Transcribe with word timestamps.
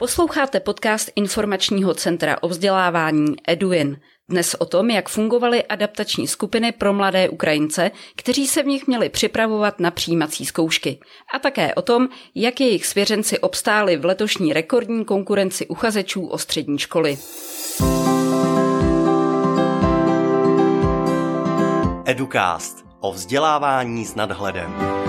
Posloucháte 0.00 0.60
podcast 0.60 1.10
Informačního 1.16 1.94
centra 1.94 2.36
o 2.40 2.48
vzdělávání 2.48 3.34
Eduin. 3.48 4.00
Dnes 4.28 4.54
o 4.54 4.64
tom, 4.64 4.90
jak 4.90 5.08
fungovaly 5.08 5.64
adaptační 5.64 6.28
skupiny 6.28 6.72
pro 6.72 6.92
mladé 6.92 7.28
Ukrajince, 7.28 7.90
kteří 8.16 8.46
se 8.46 8.62
v 8.62 8.66
nich 8.66 8.86
měli 8.86 9.08
připravovat 9.08 9.80
na 9.80 9.90
přijímací 9.90 10.46
zkoušky. 10.46 11.00
A 11.34 11.38
také 11.38 11.74
o 11.74 11.82
tom, 11.82 12.08
jak 12.34 12.60
jejich 12.60 12.86
svěřenci 12.86 13.38
obstáli 13.38 13.96
v 13.96 14.04
letošní 14.04 14.52
rekordní 14.52 15.04
konkurenci 15.04 15.66
uchazečů 15.66 16.26
o 16.26 16.38
střední 16.38 16.78
školy. 16.78 17.18
Educast 22.04 22.84
o 23.00 23.12
vzdělávání 23.12 24.04
s 24.04 24.14
nadhledem. 24.14 24.99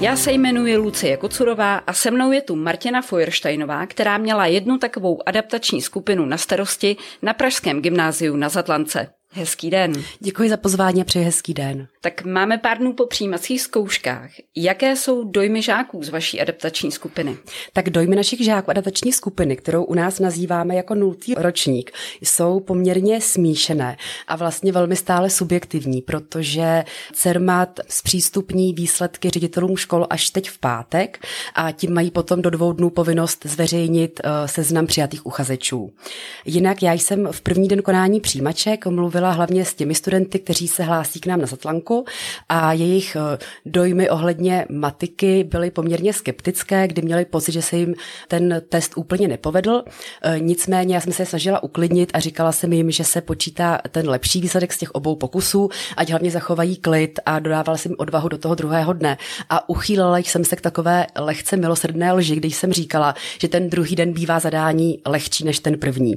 Já 0.00 0.16
se 0.16 0.32
jmenuji 0.32 0.76
Lucie 0.76 1.16
Kocurová 1.16 1.76
a 1.76 1.92
se 1.92 2.10
mnou 2.10 2.32
je 2.32 2.40
tu 2.40 2.56
Martina 2.56 3.02
Feuersteinová, 3.02 3.86
která 3.86 4.18
měla 4.18 4.46
jednu 4.46 4.78
takovou 4.78 5.28
adaptační 5.28 5.82
skupinu 5.82 6.26
na 6.26 6.38
starosti 6.38 6.96
na 7.22 7.34
Pražském 7.34 7.82
gymnáziu 7.82 8.36
na 8.36 8.48
Zatlance. 8.48 9.17
Hezký 9.32 9.70
den. 9.70 9.92
Děkuji 10.20 10.50
za 10.50 10.56
pozvání 10.56 11.00
a 11.00 11.04
přeji 11.04 11.24
hezký 11.24 11.54
den. 11.54 11.88
Tak 12.00 12.24
máme 12.24 12.58
pár 12.58 12.78
dnů 12.78 12.92
po 12.92 13.06
přijímacích 13.06 13.60
zkouškách. 13.60 14.30
Jaké 14.56 14.96
jsou 14.96 15.24
dojmy 15.24 15.62
žáků 15.62 16.02
z 16.02 16.08
vaší 16.08 16.40
adaptační 16.40 16.92
skupiny? 16.92 17.36
Tak 17.72 17.90
dojmy 17.90 18.16
našich 18.16 18.44
žáků 18.44 18.70
adaptační 18.70 19.12
skupiny, 19.12 19.56
kterou 19.56 19.84
u 19.84 19.94
nás 19.94 20.18
nazýváme 20.18 20.74
jako 20.74 20.94
nultý 20.94 21.34
ročník, 21.34 21.90
jsou 22.22 22.60
poměrně 22.60 23.20
smíšené 23.20 23.96
a 24.28 24.36
vlastně 24.36 24.72
velmi 24.72 24.96
stále 24.96 25.30
subjektivní, 25.30 26.02
protože 26.02 26.84
CERMAT 27.12 27.80
zpřístupní 27.88 28.72
výsledky 28.72 29.30
ředitelům 29.30 29.76
škol 29.76 30.06
až 30.10 30.30
teď 30.30 30.50
v 30.50 30.58
pátek 30.58 31.26
a 31.54 31.72
tím 31.72 31.94
mají 31.94 32.10
potom 32.10 32.42
do 32.42 32.50
dvou 32.50 32.72
dnů 32.72 32.90
povinnost 32.90 33.46
zveřejnit 33.46 34.20
eh, 34.24 34.48
seznam 34.48 34.86
přijatých 34.86 35.26
uchazečů. 35.26 35.92
Jinak 36.44 36.82
já 36.82 36.92
jsem 36.92 37.28
v 37.32 37.40
první 37.40 37.68
den 37.68 37.82
konání 37.82 38.20
přijímaček 38.20 38.86
mluvila 38.86 39.27
hlavně 39.30 39.64
s 39.64 39.74
těmi 39.74 39.94
studenty, 39.94 40.38
kteří 40.38 40.68
se 40.68 40.82
hlásí 40.82 41.20
k 41.20 41.26
nám 41.26 41.40
na 41.40 41.46
Zatlanku 41.46 42.04
a 42.48 42.72
jejich 42.72 43.16
eh, 43.16 43.38
dojmy 43.66 44.10
ohledně 44.10 44.66
matiky 44.70 45.44
byly 45.44 45.70
poměrně 45.70 46.12
skeptické, 46.12 46.88
kdy 46.88 47.02
měli 47.02 47.24
pocit, 47.24 47.52
že 47.52 47.62
se 47.62 47.76
jim 47.76 47.94
ten 48.28 48.62
test 48.68 48.92
úplně 48.96 49.28
nepovedl. 49.28 49.82
Eh, 50.22 50.40
nicméně 50.40 50.94
já 50.94 51.00
jsem 51.00 51.12
se 51.12 51.26
snažila 51.26 51.62
uklidnit 51.62 52.10
a 52.14 52.20
říkala 52.20 52.52
jsem 52.52 52.72
jim, 52.72 52.90
že 52.90 53.04
se 53.04 53.20
počítá 53.20 53.78
ten 53.90 54.08
lepší 54.08 54.40
výsledek 54.40 54.72
z 54.72 54.78
těch 54.78 54.90
obou 54.90 55.16
pokusů, 55.16 55.68
ať 55.96 56.10
hlavně 56.10 56.30
zachovají 56.30 56.76
klid 56.76 57.20
a 57.26 57.38
dodávala 57.38 57.78
jsem 57.78 57.92
jim 57.92 57.96
odvahu 57.98 58.28
do 58.28 58.38
toho 58.38 58.54
druhého 58.54 58.92
dne. 58.92 59.18
A 59.50 59.68
uchýlila 59.68 60.18
jsem 60.18 60.44
se 60.44 60.56
k 60.56 60.60
takové 60.60 61.06
lehce 61.18 61.56
milosrdné 61.56 62.12
lži, 62.12 62.36
když 62.36 62.56
jsem 62.56 62.72
říkala, 62.72 63.14
že 63.40 63.48
ten 63.48 63.70
druhý 63.70 63.96
den 63.96 64.12
bývá 64.12 64.38
zadání 64.40 64.98
lehčí 65.06 65.44
než 65.44 65.60
ten 65.60 65.78
první. 65.78 66.14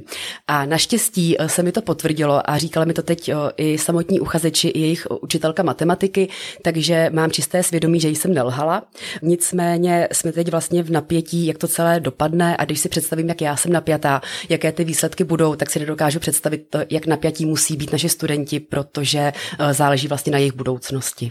A 0.48 0.64
naštěstí 0.64 1.36
eh, 1.38 1.48
se 1.48 1.62
mi 1.62 1.72
to 1.72 1.82
potvrdilo 1.82 2.50
a 2.50 2.58
říkala 2.58 2.86
mi 2.86 2.91
to 2.94 3.02
teď 3.02 3.30
i 3.56 3.78
samotní 3.78 4.20
uchazeči, 4.20 4.68
i 4.68 4.80
jejich 4.80 5.06
učitelka 5.22 5.62
matematiky, 5.62 6.28
takže 6.62 7.10
mám 7.12 7.30
čisté 7.30 7.62
svědomí, 7.62 8.00
že 8.00 8.08
jsem 8.08 8.34
nelhala. 8.34 8.82
Nicméně 9.22 10.08
jsme 10.12 10.32
teď 10.32 10.50
vlastně 10.50 10.82
v 10.82 10.90
napětí, 10.90 11.46
jak 11.46 11.58
to 11.58 11.68
celé 11.68 12.00
dopadne 12.00 12.56
a 12.56 12.64
když 12.64 12.80
si 12.80 12.88
představím, 12.88 13.28
jak 13.28 13.40
já 13.40 13.56
jsem 13.56 13.72
napjatá, 13.72 14.20
jaké 14.48 14.72
ty 14.72 14.84
výsledky 14.84 15.24
budou, 15.24 15.54
tak 15.54 15.70
si 15.70 15.78
nedokážu 15.78 16.18
představit, 16.18 16.76
jak 16.90 17.06
napjatí 17.06 17.46
musí 17.46 17.76
být 17.76 17.92
naše 17.92 18.08
studenti, 18.08 18.60
protože 18.60 19.32
záleží 19.72 20.08
vlastně 20.08 20.32
na 20.32 20.38
jejich 20.38 20.54
budoucnosti. 20.54 21.30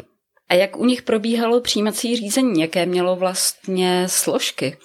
A 0.52 0.53
jak 0.53 0.77
u 0.77 0.85
nich 0.85 1.02
probíhalo 1.02 1.61
přijímací 1.61 2.16
řízení? 2.16 2.61
Jaké 2.61 2.85
mělo 2.85 3.16
vlastně 3.16 4.05
složky? 4.07 4.77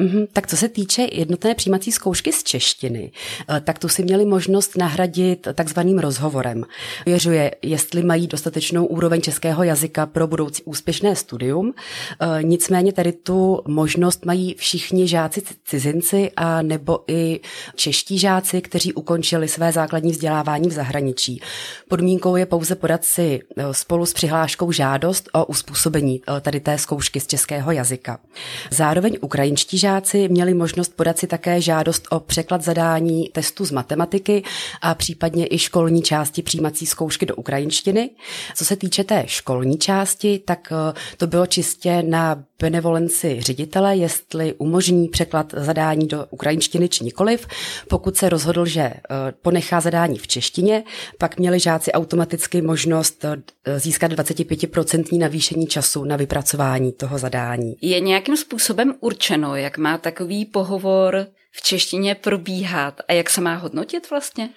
Mm-hmm, 0.00 0.26
tak 0.32 0.46
co 0.46 0.56
se 0.56 0.68
týče 0.68 1.08
jednotné 1.12 1.54
přijímací 1.54 1.92
zkoušky 1.92 2.32
z 2.32 2.42
češtiny, 2.44 3.12
eh, 3.48 3.60
tak 3.60 3.78
tu 3.78 3.88
si 3.88 4.02
měli 4.02 4.24
možnost 4.24 4.76
nahradit 4.76 5.48
takzvaným 5.54 5.98
rozhovorem. 5.98 6.64
Věřuje, 7.06 7.50
jestli 7.62 8.02
mají 8.02 8.26
dostatečnou 8.26 8.86
úroveň 8.86 9.20
českého 9.20 9.62
jazyka 9.62 10.06
pro 10.06 10.26
budoucí 10.26 10.62
úspěšné 10.62 11.16
studium. 11.16 11.74
Eh, 12.20 12.42
nicméně 12.42 12.92
tady 12.92 13.12
tu 13.12 13.62
možnost 13.68 14.24
mají 14.24 14.54
všichni 14.54 15.08
žáci 15.08 15.42
cizinci 15.64 16.30
a 16.36 16.62
nebo 16.62 16.98
i 17.08 17.40
čeští 17.74 18.18
žáci, 18.18 18.60
kteří 18.60 18.92
ukončili 18.92 19.48
své 19.48 19.72
základní 19.72 20.12
vzdělávání 20.12 20.68
v 20.68 20.72
zahraničí. 20.72 21.40
Podmínkou 21.88 22.36
je 22.36 22.46
pouze 22.46 22.74
podat 22.74 23.04
si 23.04 23.40
eh, 23.56 23.74
spolu 23.74 24.06
s 24.06 24.12
přihláškou 24.12 24.72
žádost 24.72 25.09
žádost 25.10 25.28
o 25.32 25.44
uspůsobení 25.44 26.22
eh, 26.28 26.40
tady 26.40 26.60
té 26.60 26.78
zkoušky 26.78 27.20
z 27.20 27.26
českého 27.26 27.72
jazyka. 27.72 28.18
Zároveň 28.70 29.18
ukrajinští 29.20 29.78
žáci 29.78 30.28
měli 30.28 30.54
možnost 30.54 30.96
podat 30.96 31.18
si 31.18 31.26
také 31.26 31.60
žádost 31.60 32.06
o 32.10 32.20
překlad 32.20 32.62
zadání 32.62 33.28
testu 33.32 33.64
z 33.64 33.70
matematiky 33.70 34.42
a 34.82 34.94
případně 34.94 35.46
i 35.50 35.58
školní 35.58 36.02
části 36.02 36.42
přijímací 36.42 36.86
zkoušky 36.86 37.26
do 37.26 37.34
ukrajinštiny. 37.36 38.10
Co 38.54 38.64
se 38.64 38.76
týče 38.76 39.04
té 39.04 39.24
školní 39.26 39.78
části, 39.78 40.38
tak 40.38 40.72
eh, 40.72 40.94
to 41.16 41.26
bylo 41.26 41.46
čistě 41.46 42.02
na 42.02 42.44
benevolenci 42.58 43.40
ředitele, 43.40 43.96
jestli 43.96 44.54
umožní 44.58 45.08
překlad 45.08 45.54
zadání 45.56 46.06
do 46.06 46.26
ukrajinštiny 46.30 46.88
či 46.88 47.04
nikoliv. 47.04 47.46
Pokud 47.88 48.16
se 48.16 48.28
rozhodl, 48.28 48.66
že 48.66 48.80
eh, 48.80 49.02
ponechá 49.42 49.80
zadání 49.80 50.18
v 50.18 50.26
češtině, 50.26 50.84
pak 51.18 51.38
měli 51.38 51.60
žáci 51.60 51.92
automaticky 51.92 52.62
možnost 52.62 53.24
získat 53.76 54.12
25% 54.12 54.99
procentní 55.00 55.18
navýšení 55.18 55.66
času 55.66 56.04
na 56.04 56.16
vypracování 56.16 56.92
toho 56.92 57.18
zadání. 57.18 57.76
Je 57.80 58.00
nějakým 58.00 58.36
způsobem 58.36 58.94
určeno, 59.00 59.56
jak 59.56 59.78
má 59.78 59.98
takový 59.98 60.44
pohovor 60.44 61.26
v 61.52 61.62
češtině 61.62 62.14
probíhat 62.14 63.00
a 63.08 63.12
jak 63.12 63.30
se 63.30 63.40
má 63.40 63.54
hodnotit 63.54 64.10
vlastně? 64.10 64.50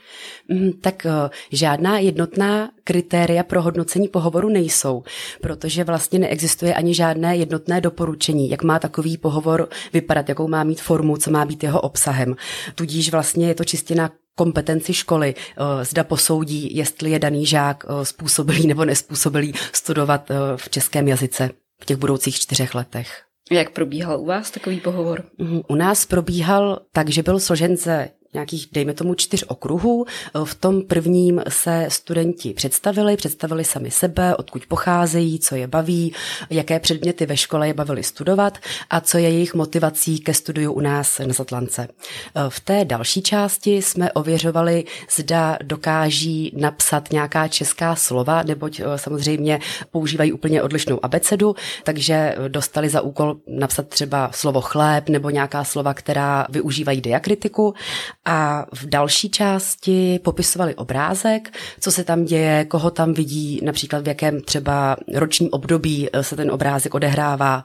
Mm, 0.47 0.71
tak 0.81 1.05
uh, 1.05 1.29
žádná 1.51 1.99
jednotná 1.99 2.71
kritéria 2.83 3.43
pro 3.43 3.61
hodnocení 3.61 4.07
pohovoru 4.07 4.49
nejsou, 4.49 5.03
protože 5.41 5.83
vlastně 5.83 6.19
neexistuje 6.19 6.73
ani 6.73 6.93
žádné 6.93 7.37
jednotné 7.37 7.81
doporučení, 7.81 8.49
jak 8.49 8.63
má 8.63 8.79
takový 8.79 9.17
pohovor 9.17 9.69
vypadat, 9.93 10.29
jakou 10.29 10.47
má 10.47 10.63
mít 10.63 10.81
formu, 10.81 11.17
co 11.17 11.31
má 11.31 11.45
být 11.45 11.63
jeho 11.63 11.81
obsahem. 11.81 12.35
Tudíž 12.75 13.11
vlastně 13.11 13.47
je 13.47 13.55
to 13.55 13.63
čistě 13.63 13.95
na 13.95 14.11
kompetenci 14.35 14.94
školy, 14.94 15.35
eh, 15.38 15.85
zda 15.85 16.03
posoudí, 16.03 16.75
jestli 16.75 17.11
je 17.11 17.19
daný 17.19 17.45
žák 17.45 17.85
eh, 17.88 18.05
způsobilý 18.05 18.67
nebo 18.67 18.85
nespůsobilý 18.85 19.53
studovat 19.73 20.31
eh, 20.31 20.35
v 20.55 20.69
českém 20.69 21.07
jazyce 21.07 21.49
v 21.81 21.85
těch 21.85 21.97
budoucích 21.97 22.35
čtyřech 22.35 22.75
letech. 22.75 23.23
Jak 23.51 23.69
probíhal 23.69 24.19
u 24.19 24.25
vás 24.25 24.51
takový 24.51 24.79
pohovor? 24.79 25.23
U 25.67 25.75
nás 25.75 26.05
probíhal 26.05 26.79
tak, 26.91 27.09
že 27.09 27.23
byl 27.23 27.39
složen 27.39 27.77
ze 27.77 28.09
nějakých, 28.33 28.67
dejme 28.71 28.94
tomu, 28.94 29.13
čtyř 29.16 29.45
okruhů. 29.47 30.05
V 30.44 30.55
tom 30.55 30.81
prvním 30.81 31.41
se 31.49 31.85
studenti 31.89 32.53
představili, 32.53 33.17
představili 33.17 33.63
sami 33.63 33.91
sebe, 33.91 34.35
odkud 34.35 34.66
pocházejí, 34.66 35.39
co 35.39 35.55
je 35.55 35.67
baví, 35.67 36.13
jaké 36.49 36.79
předměty 36.79 37.25
ve 37.25 37.38
škole 37.38 37.67
je 37.67 37.73
bavili 37.73 38.03
studovat 38.03 38.57
a 38.89 39.01
co 39.01 39.17
je 39.17 39.29
jejich 39.29 39.53
motivací 39.53 40.19
ke 40.19 40.33
studiu 40.33 40.71
u 40.71 40.79
nás 40.79 41.19
na 41.19 41.33
Zatlance. 41.33 41.88
V 42.49 42.59
té 42.59 42.85
další 42.85 43.21
části 43.21 43.81
jsme 43.81 44.11
ověřovali, 44.11 44.85
zda 45.15 45.57
dokáží 45.63 46.53
napsat 46.57 47.11
nějaká 47.11 47.47
česká 47.47 47.95
slova, 47.95 48.44
neboť 48.44 48.79
eh, 48.79 48.97
samozřejmě 48.97 49.59
používají 49.91 50.33
úplně 50.33 50.61
odlišnou 50.61 51.05
abecedu, 51.05 51.55
takže 51.83 52.35
dostali 52.47 52.89
za 52.89 53.01
úkol 53.01 53.35
napsat 53.47 53.88
třeba 53.88 54.29
slovo 54.33 54.61
chléb 54.61 55.09
nebo 55.09 55.29
nějaká 55.29 55.63
slova, 55.63 55.94
která 55.94 56.47
využívají 56.50 57.01
diakritiku 57.01 57.73
a 58.25 58.66
v 58.73 58.85
další 58.85 59.29
části 59.29 60.19
popisovali 60.23 60.75
obrázek, 60.75 61.57
co 61.79 61.91
se 61.91 62.03
tam 62.03 62.25
děje, 62.25 62.66
koho 62.66 62.91
tam 62.91 63.13
vidí, 63.13 63.59
například 63.63 64.03
v 64.03 64.07
jakém 64.07 64.41
třeba 64.41 64.97
ročním 65.16 65.50
období 65.51 66.09
eh, 66.13 66.23
se 66.23 66.35
ten 66.35 66.51
obrázek 66.51 66.94
odehrává. 66.95 67.63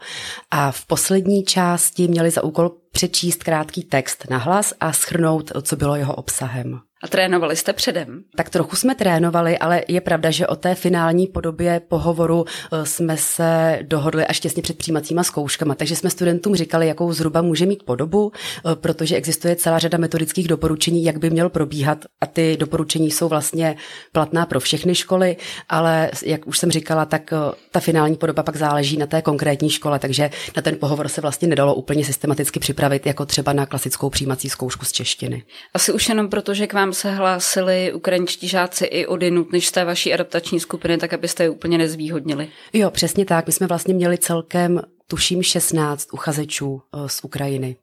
A 0.51 0.71
v 0.71 0.87
poslední 0.87 1.45
části 1.45 2.09
měli 2.09 2.31
za 2.31 2.45
úkol 2.45 2.71
přečíst 2.93 3.45
krátký 3.45 3.85
text 3.85 4.31
na 4.31 4.39
hlas 4.39 4.75
a 4.81 4.93
schrnout, 4.93 5.53
co 5.63 5.77
bylo 5.77 5.97
jeho 5.97 6.15
obsahem. 6.15 6.88
A 7.03 7.09
trénovali 7.09 7.57
jste 7.57 7.73
předem? 7.73 8.23
Tak 8.37 8.51
trochu 8.51 8.77
jsme 8.77 8.95
trénovali, 8.95 9.59
ale 9.59 9.83
je 9.89 10.01
pravda, 10.01 10.31
že 10.31 10.47
o 10.47 10.57
té 10.57 10.75
finální 10.75 11.27
podobě 11.27 11.81
pohovoru 11.89 12.45
eh, 12.45 12.87
jsme 12.87 13.17
se 13.17 13.79
dohodli 13.83 14.27
až 14.27 14.41
těsně 14.41 14.63
před 14.63 14.79
přijímacíma 14.79 15.23
zkouškama. 15.23 15.75
Takže 15.75 15.97
jsme 15.97 16.11
studentům 16.11 16.55
říkali, 16.55 16.87
jakou 16.87 17.13
zhruba 17.13 17.43
může 17.43 17.67
mít 17.67 17.83
podobu, 17.83 18.33
eh, 18.35 18.75
protože 18.75 19.17
existuje 19.17 19.57
celá 19.57 19.79
řada 19.79 19.99
metodických 19.99 20.49
doporučení, 20.49 21.05
jak 21.05 21.19
by 21.19 21.31
měl 21.31 21.49
probíhat. 21.49 22.05
A 22.21 22.27
ty 22.27 22.57
doporučení 22.61 23.11
jsou 23.11 23.29
vlastně 23.29 23.77
platná 24.13 24.47
pro 24.47 24.61
všechny 24.61 24.95
školy, 24.95 25.37
ale 25.69 26.11
jak 26.25 26.47
už 26.47 26.59
jsem 26.59 26.71
říkala, 26.71 27.05
tak 27.05 27.33
eh, 27.33 27.37
ta 27.71 27.81
finální 27.81 28.17
podoba 28.17 28.43
pak 28.43 28.57
záleží 28.57 28.97
na 28.97 29.07
té 29.07 29.23
konkrétní 29.23 29.71
škole, 29.71 29.99
takže 29.99 30.31
na 30.57 30.63
ten 30.63 30.77
pohovor 30.77 31.09
se 31.09 31.21
vlastně 31.21 31.49
nedalo 31.49 31.75
úplně 31.75 32.05
systematicky 32.05 32.61
připravit, 32.61 33.07
jako 33.07 33.27
třeba 33.27 33.53
na 33.53 33.67
klasickou 33.67 34.11
přijímací 34.11 34.49
zkoušku 34.49 34.85
z 34.85 34.93
češtiny. 34.93 35.43
Asi 35.75 35.93
už 35.93 36.09
jenom 36.09 36.29
proto, 36.29 36.55
že 36.55 36.67
k 36.67 36.73
vám 36.73 36.88
se 36.93 37.11
hlásili 37.11 37.93
ukrajinští 37.93 38.49
žáci 38.49 38.85
i 38.85 39.07
odinut, 39.07 39.53
než 39.53 39.69
z 39.69 39.73
té 39.73 39.85
vaší 39.85 40.15
adaptační 40.15 40.61
skupiny, 40.61 40.99
tak 40.99 41.13
abyste 41.13 41.43
je 41.43 41.51
úplně 41.51 41.79
nezvýhodnili. 41.79 42.49
Jo, 42.73 42.91
přesně 42.91 43.25
tak. 43.25 43.47
My 43.47 43.53
jsme 43.53 43.67
vlastně 43.67 43.95
měli 43.95 44.19
celkem, 44.19 44.83
tuším, 45.07 45.43
16 45.43 46.09
uchazečů 46.13 46.83
eh, 46.95 47.09
z 47.09 47.25
Ukrajiny. 47.25 47.77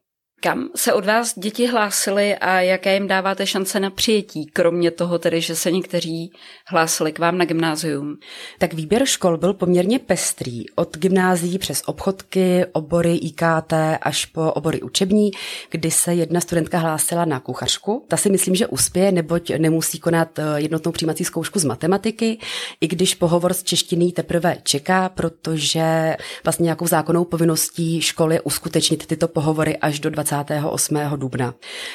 Kam 0.46 0.68
se 0.76 0.92
od 0.92 1.04
vás 1.04 1.38
děti 1.38 1.66
hlásily 1.66 2.36
a 2.36 2.60
jaké 2.60 2.94
jim 2.94 3.08
dáváte 3.08 3.46
šance 3.46 3.80
na 3.80 3.90
přijetí, 3.90 4.46
kromě 4.46 4.90
toho 4.90 5.18
tedy, 5.18 5.40
že 5.40 5.56
se 5.56 5.70
někteří 5.70 6.32
hlásili 6.66 7.12
k 7.12 7.18
vám 7.18 7.38
na 7.38 7.44
gymnázium? 7.44 8.16
Tak 8.58 8.74
výběr 8.74 9.06
škol 9.06 9.38
byl 9.38 9.54
poměrně 9.54 9.98
pestrý. 9.98 10.70
Od 10.74 10.96
gymnázií 10.96 11.58
přes 11.58 11.82
obchodky, 11.86 12.64
obory 12.72 13.16
IKT 13.16 13.72
až 14.00 14.26
po 14.26 14.52
obory 14.52 14.82
učební, 14.82 15.30
kdy 15.70 15.90
se 15.90 16.14
jedna 16.14 16.40
studentka 16.40 16.78
hlásila 16.78 17.24
na 17.24 17.40
kuchařku. 17.40 18.04
Ta 18.08 18.16
si 18.16 18.30
myslím, 18.30 18.54
že 18.54 18.66
uspěje, 18.66 19.12
neboť 19.12 19.50
nemusí 19.50 19.98
konat 19.98 20.38
eh, 20.38 20.42
jednotnou 20.56 20.92
přijímací 20.92 21.24
zkoušku 21.24 21.58
z 21.58 21.64
matematiky, 21.64 22.38
i 22.80 22.88
když 22.88 23.14
pohovor 23.14 23.52
s 23.52 23.62
češtiný 23.62 24.12
teprve 24.12 24.56
čeká, 24.62 25.08
protože 25.08 26.16
vlastně 26.44 26.64
nějakou 26.64 26.86
zákonnou 26.86 27.24
povinností 27.24 28.00
školy 28.00 28.40
uskutečnit 28.40 29.06
tyto 29.06 29.28
pohovory 29.28 29.76
až 29.76 30.00
do 30.00 30.10
28. 30.42 30.96
dubna. 31.16 31.54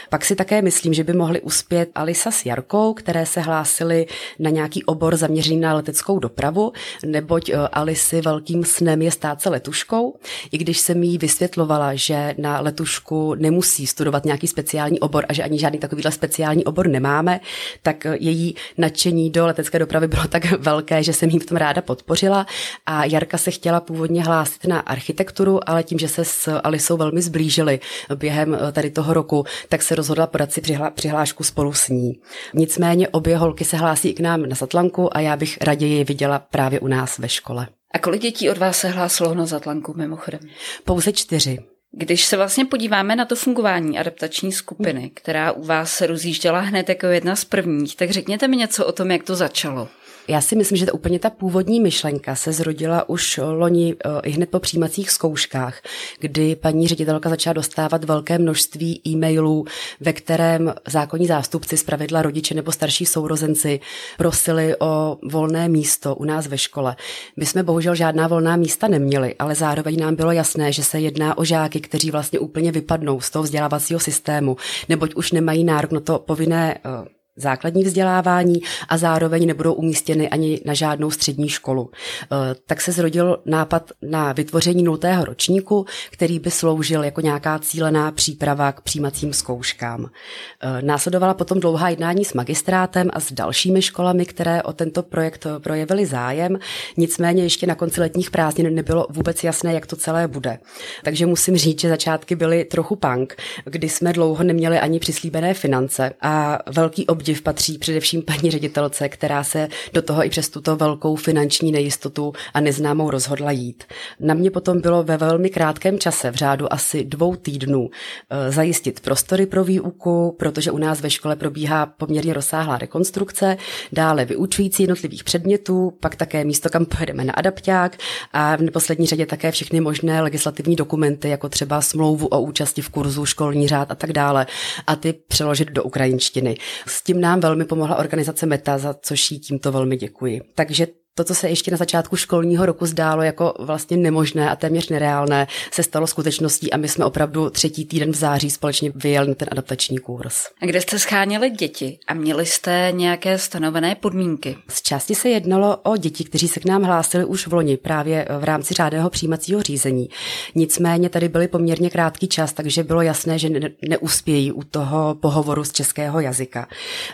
Pak 0.10 0.26
si 0.26 0.36
také 0.36 0.62
myslím, 0.62 0.94
že 0.94 1.04
by 1.04 1.14
mohli 1.14 1.42
uspět 1.42 1.90
Alisa 1.96 2.32
s 2.32 2.46
Jarkou, 2.46 2.94
které 2.94 3.26
se 3.26 3.42
hlásily 3.42 4.06
na 4.40 4.50
nějaký 4.50 4.84
obor 4.84 5.16
zaměřený 5.16 5.58
na 5.58 5.74
leteckou 5.74 6.20
dopravu, 6.20 6.72
neboť 7.06 7.50
eh, 7.50 7.56
Alisy 7.58 8.22
velkým 8.22 8.64
snem 8.64 9.02
je 9.02 9.12
stát 9.12 9.42
se 9.42 9.50
letuškou, 9.50 10.16
i 10.52 10.58
když 10.58 10.80
jsem 10.80 11.04
jí 11.04 11.18
vysvětlovala, 11.18 11.96
že 11.96 12.36
na 12.38 12.60
letušku 12.60 13.36
nemusí 13.36 13.88
studovat 13.88 14.26
nějaký 14.26 14.48
speciální 14.48 15.00
obor 15.00 15.26
a 15.30 15.34
že 15.34 15.44
ani 15.44 15.60
žádný 15.60 15.80
takovýhle 15.80 16.12
speciální 16.12 16.66
obor 16.66 16.88
nemáme, 16.88 17.40
tak 17.82 18.06
eh, 18.06 18.18
její 18.20 18.56
nadšení 18.78 19.30
do 19.30 19.46
letecké 19.46 19.80
dopravy 19.80 20.08
bylo 20.08 20.28
tak 20.28 20.52
velké, 20.60 21.04
že 21.04 21.14
jsem 21.14 21.30
jí 21.30 21.40
v 21.40 21.46
tom 21.46 21.58
ráda 21.58 21.82
podpořila 21.82 22.46
a 22.86 23.06
Jarka 23.06 23.38
se 23.38 23.52
chtěla 23.52 23.80
původně 23.80 24.24
hlásit 24.24 24.66
na 24.66 24.80
architekturu, 24.80 25.70
ale 25.70 25.84
tím, 25.84 26.00
že 26.00 26.08
se 26.08 26.26
s 26.26 26.60
Alisou 26.64 26.98
velmi 26.98 27.22
zblížili 27.22 27.80
během 28.22 28.54
eh, 28.54 28.72
tady 28.72 28.90
toho 28.92 29.14
roku, 29.14 29.44
tak 29.70 29.82
se 29.82 29.96
rozhodla 29.96 30.28
podat 30.28 30.52
si 30.52 30.62
přihlášku 30.94 31.44
spolu 31.44 31.74
s 31.74 31.90
ní. 31.90 32.14
Nicméně 32.54 33.08
obě 33.08 33.38
holky 33.38 33.66
se 33.66 33.78
hlásí 33.78 34.10
i 34.10 34.14
k 34.14 34.20
nám 34.20 34.42
na 34.42 34.56
Zatlanku 34.56 35.18
a 35.18 35.20
já 35.20 35.36
bych 35.36 35.58
raději 35.62 36.04
viděla 36.04 36.40
právě 36.40 36.80
u 36.80 36.88
nás 36.88 37.18
ve 37.18 37.30
škole. 37.30 37.68
A 37.94 38.00
kolik 38.00 38.22
dětí 38.22 38.50
od 38.50 38.58
vás 38.58 38.78
se 38.78 38.88
hlásilo 38.88 39.34
na 39.34 39.46
Zatlanku 39.46 39.94
mimochodem? 39.98 40.40
Pouze 40.86 41.14
čtyři. 41.14 41.60
Když 41.94 42.26
se 42.26 42.38
vlastně 42.38 42.66
podíváme 42.66 43.16
na 43.16 43.26
to 43.26 43.36
fungování 43.36 44.00
adaptační 44.00 44.52
skupiny, 44.52 45.12
která 45.14 45.52
u 45.52 45.64
vás 45.64 45.94
se 45.94 46.08
rozjížděla 46.08 46.60
hned 46.60 46.90
jako 46.90 47.06
jedna 47.06 47.36
z 47.36 47.46
prvních, 47.46 47.96
tak 47.96 48.12
řekněte 48.12 48.48
mi 48.48 48.58
něco 48.58 48.86
o 48.86 48.92
tom, 48.92 49.12
jak 49.12 49.24
to 49.24 49.36
začalo. 49.36 49.88
Já 50.28 50.42
si 50.42 50.56
myslím, 50.56 50.78
že 50.78 50.86
ta 50.86 50.94
úplně 50.94 51.20
ta 51.20 51.30
původní 51.30 51.80
myšlenka 51.80 52.36
se 52.36 52.54
zrodila 52.54 53.10
už 53.10 53.40
loni 53.44 53.96
eh, 54.06 54.10
i 54.24 54.32
hned 54.32 54.50
po 54.50 54.60
přijímacích 54.60 55.12
zkouškách, 55.12 55.82
kdy 56.20 56.56
paní 56.56 56.88
ředitelka 56.88 57.30
začala 57.30 57.54
dostávat 57.54 58.04
velké 58.04 58.38
množství 58.38 59.02
e-mailů, 59.08 59.66
ve 60.00 60.14
kterém 60.14 60.74
zákonní 60.88 61.28
zástupci, 61.28 61.78
zpravidla 61.78 62.22
rodiče 62.22 62.54
nebo 62.54 62.72
starší 62.72 63.06
sourozenci, 63.06 63.80
prosili 64.18 64.76
o 64.80 65.18
volné 65.32 65.70
místo 65.70 66.16
u 66.16 66.24
nás 66.24 66.48
ve 66.48 66.58
škole. 66.58 66.96
My 67.38 67.46
jsme 67.46 67.64
bohužel 67.64 67.96
žádná 67.96 68.28
volná 68.28 68.56
místa 68.56 68.88
neměli, 68.88 69.36
ale 69.40 69.56
zároveň 69.56 70.00
nám 70.00 70.16
bylo 70.16 70.32
jasné, 70.32 70.72
že 70.72 70.84
se 70.84 71.00
jedná 71.00 71.38
o 71.38 71.44
žáky, 71.44 71.82
kteří 71.82 72.12
vlastně 72.12 72.40
úplně 72.40 72.72
vypadnou 72.72 73.22
z 73.22 73.30
toho 73.30 73.44
vzdělávacího 73.44 74.00
systému, 74.00 74.58
neboť 74.90 75.16
už 75.16 75.32
nemají 75.32 75.64
nárok 75.64 75.92
na 75.92 76.00
to 76.00 76.20
povinné 76.20 76.78
eh, 76.78 77.21
základní 77.36 77.84
vzdělávání 77.84 78.62
a 78.90 78.98
zároveň 78.98 79.48
nebudou 79.48 79.74
umístěny 79.74 80.30
ani 80.30 80.62
na 80.66 80.74
žádnou 80.74 81.12
střední 81.12 81.50
školu. 81.50 81.92
E, 81.92 82.56
tak 82.66 82.82
se 82.82 82.92
zrodil 82.92 83.38
nápad 83.46 83.92
na 84.02 84.34
vytvoření 84.34 84.84
nultého 84.84 85.26
ročníku, 85.26 85.86
který 86.12 86.40
by 86.40 86.52
sloužil 86.52 87.04
jako 87.04 87.22
nějaká 87.22 87.60
cílená 87.60 88.12
příprava 88.12 88.72
k 88.72 88.82
přijímacím 88.82 89.34
zkouškám. 89.34 90.06
E, 90.06 90.82
následovala 90.82 91.34
potom 91.34 91.60
dlouhá 91.60 91.90
jednání 91.90 92.26
s 92.26 92.34
magistrátem 92.34 93.10
a 93.14 93.20
s 93.20 93.32
dalšími 93.32 93.82
školami, 93.82 94.26
které 94.26 94.64
o 94.64 94.74
tento 94.74 95.04
projekt 95.04 95.48
projevili 95.64 96.06
zájem, 96.06 96.60
nicméně 96.98 97.44
ještě 97.44 97.68
na 97.68 97.76
konci 97.76 98.02
letních 98.02 98.32
prázdnin 98.32 98.76
nebylo 98.76 99.08
vůbec 99.10 99.44
jasné, 99.44 99.74
jak 99.74 99.86
to 99.86 99.96
celé 99.96 100.28
bude. 100.28 100.60
Takže 101.04 101.26
musím 101.26 101.58
říct, 101.58 101.82
že 101.82 101.90
začátky 101.90 102.36
byly 102.36 102.66
trochu 102.66 102.96
punk, 102.96 103.36
kdy 103.66 103.90
jsme 103.90 104.14
dlouho 104.14 104.44
neměli 104.44 104.80
ani 104.80 105.00
přislíbené 105.00 105.54
finance 105.54 106.14
a 106.22 106.60
velký 106.72 107.08
obdiv 107.08 107.31
obdiv 107.32 107.42
patří 107.42 107.78
především 107.78 108.22
paní 108.22 108.52
ředitelce, 108.52 109.10
která 109.10 109.44
se 109.44 109.68
do 109.94 110.02
toho 110.02 110.26
i 110.26 110.30
přes 110.30 110.50
tuto 110.50 110.76
velkou 110.76 111.16
finanční 111.16 111.72
nejistotu 111.72 112.34
a 112.54 112.60
neznámou 112.60 113.10
rozhodla 113.10 113.52
jít. 113.52 113.84
Na 114.20 114.34
mě 114.34 114.52
potom 114.52 114.82
bylo 114.82 115.04
ve 115.04 115.18
velmi 115.18 115.50
krátkém 115.50 116.00
čase, 116.00 116.32
v 116.32 116.36
řádu 116.36 116.74
asi 116.74 117.04
dvou 117.04 117.36
týdnů, 117.36 117.90
eh, 117.90 118.52
zajistit 118.52 119.00
prostory 119.00 119.46
pro 119.46 119.64
výuku, 119.64 120.36
protože 120.40 120.72
u 120.72 120.78
nás 120.78 121.02
ve 121.02 121.10
škole 121.10 121.36
probíhá 121.36 121.86
poměrně 121.86 122.34
rozsáhlá 122.34 122.78
rekonstrukce, 122.78 123.58
dále 123.92 124.26
vyučující 124.26 124.84
jednotlivých 124.84 125.24
předmětů, 125.24 125.94
pak 126.00 126.16
také 126.16 126.44
místo, 126.44 126.70
kam 126.70 126.86
pojedeme 126.86 127.24
na 127.24 127.34
adapták 127.34 127.98
a 128.34 128.56
v 128.56 128.62
neposlední 128.62 129.08
řadě 129.08 129.26
také 129.26 129.52
všechny 129.52 129.82
možné 129.82 130.22
legislativní 130.22 130.76
dokumenty, 130.76 131.30
jako 131.30 131.50
třeba 131.50 131.82
smlouvu 131.82 132.28
o 132.28 132.42
účasti 132.42 132.82
v 132.82 132.90
kurzu, 132.90 133.26
školní 133.26 133.68
řád 133.68 133.92
a 133.92 133.96
tak 133.96 134.14
dále, 134.14 134.46
a 134.88 134.96
ty 134.96 135.14
přeložit 135.28 135.72
do 135.72 135.84
ukrajinštiny. 135.84 136.58
S 136.88 137.04
tím 137.12 137.22
nám 137.22 137.40
velmi 137.40 137.66
pomohla 137.66 137.96
organizace 137.96 138.46
Meta, 138.46 138.78
za 138.78 138.94
což 138.94 139.32
jí 139.32 139.40
tímto 139.40 139.72
velmi 139.72 139.98
děkuji. 139.98 140.42
Takže 140.56 140.88
to, 141.16 141.24
co 141.24 141.36
se 141.36 141.50
ještě 141.50 141.72
na 141.72 141.78
začátku 141.78 142.16
školního 142.16 142.66
roku 142.66 142.86
zdálo 142.86 143.24
jako 143.24 143.54
vlastně 143.60 143.98
nemožné 143.98 144.50
a 144.50 144.56
téměř 144.56 144.90
nereálné, 144.90 145.48
se 145.72 145.84
stalo 145.84 146.08
skutečností 146.08 146.74
a 146.74 146.78
my 146.78 146.88
jsme 146.88 147.06
opravdu 147.06 147.50
třetí 147.50 147.86
týden 147.86 148.12
v 148.12 148.16
září 148.16 148.50
společně 148.52 148.92
vyjeli 148.96 149.28
na 149.28 149.34
ten 149.36 149.48
adaptační 149.52 149.98
kurz. 149.98 150.46
A 150.62 150.66
kde 150.66 150.82
jste 150.82 151.00
scháněli 151.00 151.50
děti 151.50 152.00
a 152.08 152.14
měli 152.14 152.46
jste 152.46 152.92
nějaké 152.92 153.38
stanovené 153.38 153.96
podmínky? 153.96 154.58
Z 154.70 154.82
části 154.82 155.16
se 155.16 155.30
jednalo 155.30 155.78
o 155.78 155.98
děti, 155.98 156.24
kteří 156.24 156.48
se 156.48 156.60
k 156.60 156.66
nám 156.66 156.84
hlásili 156.84 157.26
už 157.26 157.48
v 157.48 157.54
loni 157.54 157.78
právě 157.78 158.28
v 158.40 158.44
rámci 158.44 158.74
řádného 158.74 159.10
přijímacího 159.10 159.62
řízení. 159.62 160.10
Nicméně 160.56 161.10
tady 161.10 161.30
byly 161.30 161.48
poměrně 161.48 161.90
krátký 161.90 162.28
čas, 162.28 162.54
takže 162.54 162.84
bylo 162.84 163.02
jasné, 163.02 163.40
že 163.40 163.50
ne- 163.50 163.70
neuspějí 163.90 164.52
u 164.52 164.64
toho 164.64 165.16
pohovoru 165.22 165.64
z 165.64 165.72
českého 165.72 166.20
jazyka. 166.20 166.68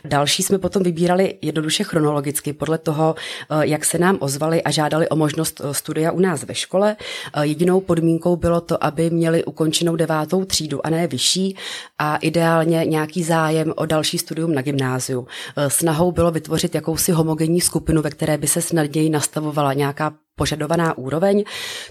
Další 0.05 0.43
jsme 0.43 0.57
potom 0.57 0.83
vybírali 0.83 1.35
jednoduše 1.41 1.83
chronologicky 1.83 2.53
podle 2.53 2.77
toho, 2.77 3.15
jak 3.61 3.86
se 3.87 3.97
nám 3.97 4.17
ozvali 4.19 4.63
a 4.63 4.71
žádali 4.71 5.09
o 5.09 5.15
možnost 5.15 5.61
eh, 5.63 5.73
studia 5.73 6.11
u 6.11 6.19
nás 6.19 6.43
ve 6.43 6.55
škole. 6.55 6.95
Eh, 7.33 7.45
jedinou 7.45 7.81
podmínkou 7.81 8.35
bylo 8.35 8.61
to, 8.61 8.83
aby 8.83 9.09
měli 9.09 9.43
ukončenou 9.43 9.95
devátou 9.95 10.45
třídu 10.45 10.85
a 10.85 10.89
ne 10.89 11.07
vyšší 11.07 11.55
a 11.97 12.15
ideálně 12.17 12.85
nějaký 12.85 13.23
zájem 13.23 13.73
o 13.75 13.85
další 13.85 14.17
studium 14.17 14.53
na 14.55 14.61
gymnáziu. 14.61 15.27
Eh, 15.57 15.69
snahou 15.69 16.11
bylo 16.11 16.31
vytvořit 16.31 16.75
jakousi 16.75 17.11
homogenní 17.11 17.61
skupinu, 17.61 18.01
ve 18.01 18.09
které 18.09 18.37
by 18.37 18.47
se 18.47 18.61
snadněji 18.61 19.09
nastavovala 19.09 19.73
nějaká 19.73 20.13
požadovaná 20.35 20.97
úroveň. 20.97 21.43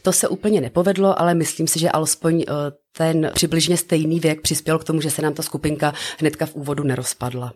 To 0.02 0.12
se 0.12 0.28
úplně 0.28 0.60
nepovedlo, 0.60 1.20
ale 1.20 1.34
myslím 1.34 1.66
si, 1.66 1.78
že 1.78 1.90
alespoň 1.90 2.44
ten 2.96 3.30
přibližně 3.34 3.76
stejný 3.76 4.20
věk 4.20 4.40
přispěl 4.40 4.78
k 4.78 4.84
tomu, 4.84 5.00
že 5.00 5.10
se 5.10 5.22
nám 5.22 5.34
ta 5.34 5.42
skupinka 5.42 5.94
hnedka 6.18 6.46
v 6.46 6.54
úvodu 6.54 6.84
nerozpadla. 6.84 7.52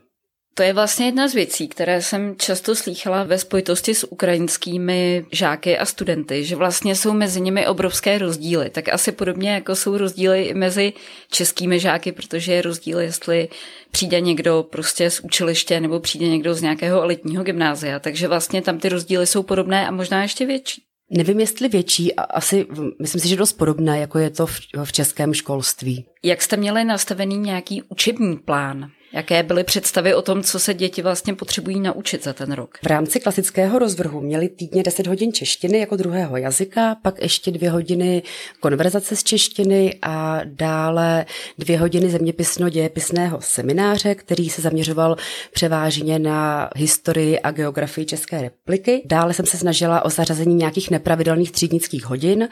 To 0.54 0.62
je 0.62 0.72
vlastně 0.72 1.06
jedna 1.06 1.28
z 1.28 1.34
věcí, 1.34 1.68
které 1.68 2.02
jsem 2.02 2.36
často 2.36 2.74
slýchala 2.74 3.24
ve 3.24 3.38
spojitosti 3.38 3.94
s 3.94 4.12
ukrajinskými 4.12 5.26
žáky 5.32 5.78
a 5.78 5.86
studenty, 5.86 6.44
že 6.44 6.56
vlastně 6.56 6.96
jsou 6.96 7.12
mezi 7.12 7.40
nimi 7.40 7.66
obrovské 7.66 8.18
rozdíly. 8.18 8.70
Tak 8.70 8.88
asi 8.88 9.12
podobně 9.12 9.50
jako 9.50 9.76
jsou 9.76 9.98
rozdíly 9.98 10.42
i 10.42 10.54
mezi 10.54 10.92
českými 11.30 11.80
žáky, 11.80 12.12
protože 12.12 12.52
je 12.52 12.62
rozdíl, 12.62 13.00
jestli 13.00 13.48
přijde 13.90 14.20
někdo 14.20 14.66
prostě 14.70 15.10
z 15.10 15.20
učiliště 15.20 15.80
nebo 15.80 16.00
přijde 16.00 16.28
někdo 16.28 16.54
z 16.54 16.62
nějakého 16.62 17.02
elitního 17.02 17.44
gymnázia. 17.44 17.98
Takže 17.98 18.28
vlastně 18.28 18.62
tam 18.62 18.78
ty 18.78 18.88
rozdíly 18.88 19.26
jsou 19.26 19.42
podobné 19.42 19.86
a 19.86 19.90
možná 19.90 20.22
ještě 20.22 20.46
větší. 20.46 20.82
Nevím, 21.10 21.40
jestli 21.40 21.68
větší, 21.68 22.14
asi 22.14 22.66
myslím 23.00 23.20
si, 23.20 23.28
že 23.28 23.36
dost 23.36 23.52
podobné, 23.52 24.00
jako 24.00 24.18
je 24.18 24.30
to 24.30 24.46
v, 24.46 24.60
v 24.84 24.92
českém 24.92 25.34
školství. 25.34 26.06
Jak 26.22 26.42
jste 26.42 26.56
měli 26.56 26.84
nastavený 26.84 27.38
nějaký 27.38 27.82
učební 27.82 28.36
plán? 28.36 28.90
Jaké 29.12 29.42
byly 29.42 29.64
představy 29.64 30.14
o 30.14 30.22
tom, 30.22 30.42
co 30.42 30.58
se 30.58 30.74
děti 30.74 31.02
vlastně 31.02 31.34
potřebují 31.34 31.80
naučit 31.80 32.24
za 32.24 32.32
ten 32.32 32.52
rok? 32.52 32.78
V 32.82 32.86
rámci 32.86 33.20
klasického 33.20 33.78
rozvrhu 33.78 34.20
měli 34.20 34.48
týdně 34.48 34.82
10 34.82 35.06
hodin 35.06 35.32
češtiny 35.32 35.78
jako 35.78 35.96
druhého 35.96 36.36
jazyka, 36.36 36.96
pak 37.02 37.22
ještě 37.22 37.50
dvě 37.50 37.70
hodiny 37.70 38.22
konverzace 38.60 39.16
z 39.16 39.24
češtiny 39.24 39.98
a 40.02 40.40
dále 40.44 41.26
dvě 41.58 41.78
hodiny 41.78 42.10
zeměpisno-dějepisného 42.10 43.38
semináře, 43.40 44.14
který 44.14 44.50
se 44.50 44.62
zaměřoval 44.62 45.16
převážně 45.52 46.18
na 46.18 46.70
historii 46.76 47.40
a 47.40 47.50
geografii 47.50 48.04
České 48.04 48.42
republiky. 48.42 49.02
Dále 49.04 49.34
jsem 49.34 49.46
se 49.46 49.56
snažila 49.56 50.04
o 50.04 50.10
zařazení 50.10 50.54
nějakých 50.54 50.90
nepravidelných 50.90 51.52
třídnických 51.52 52.04
hodin, 52.04 52.48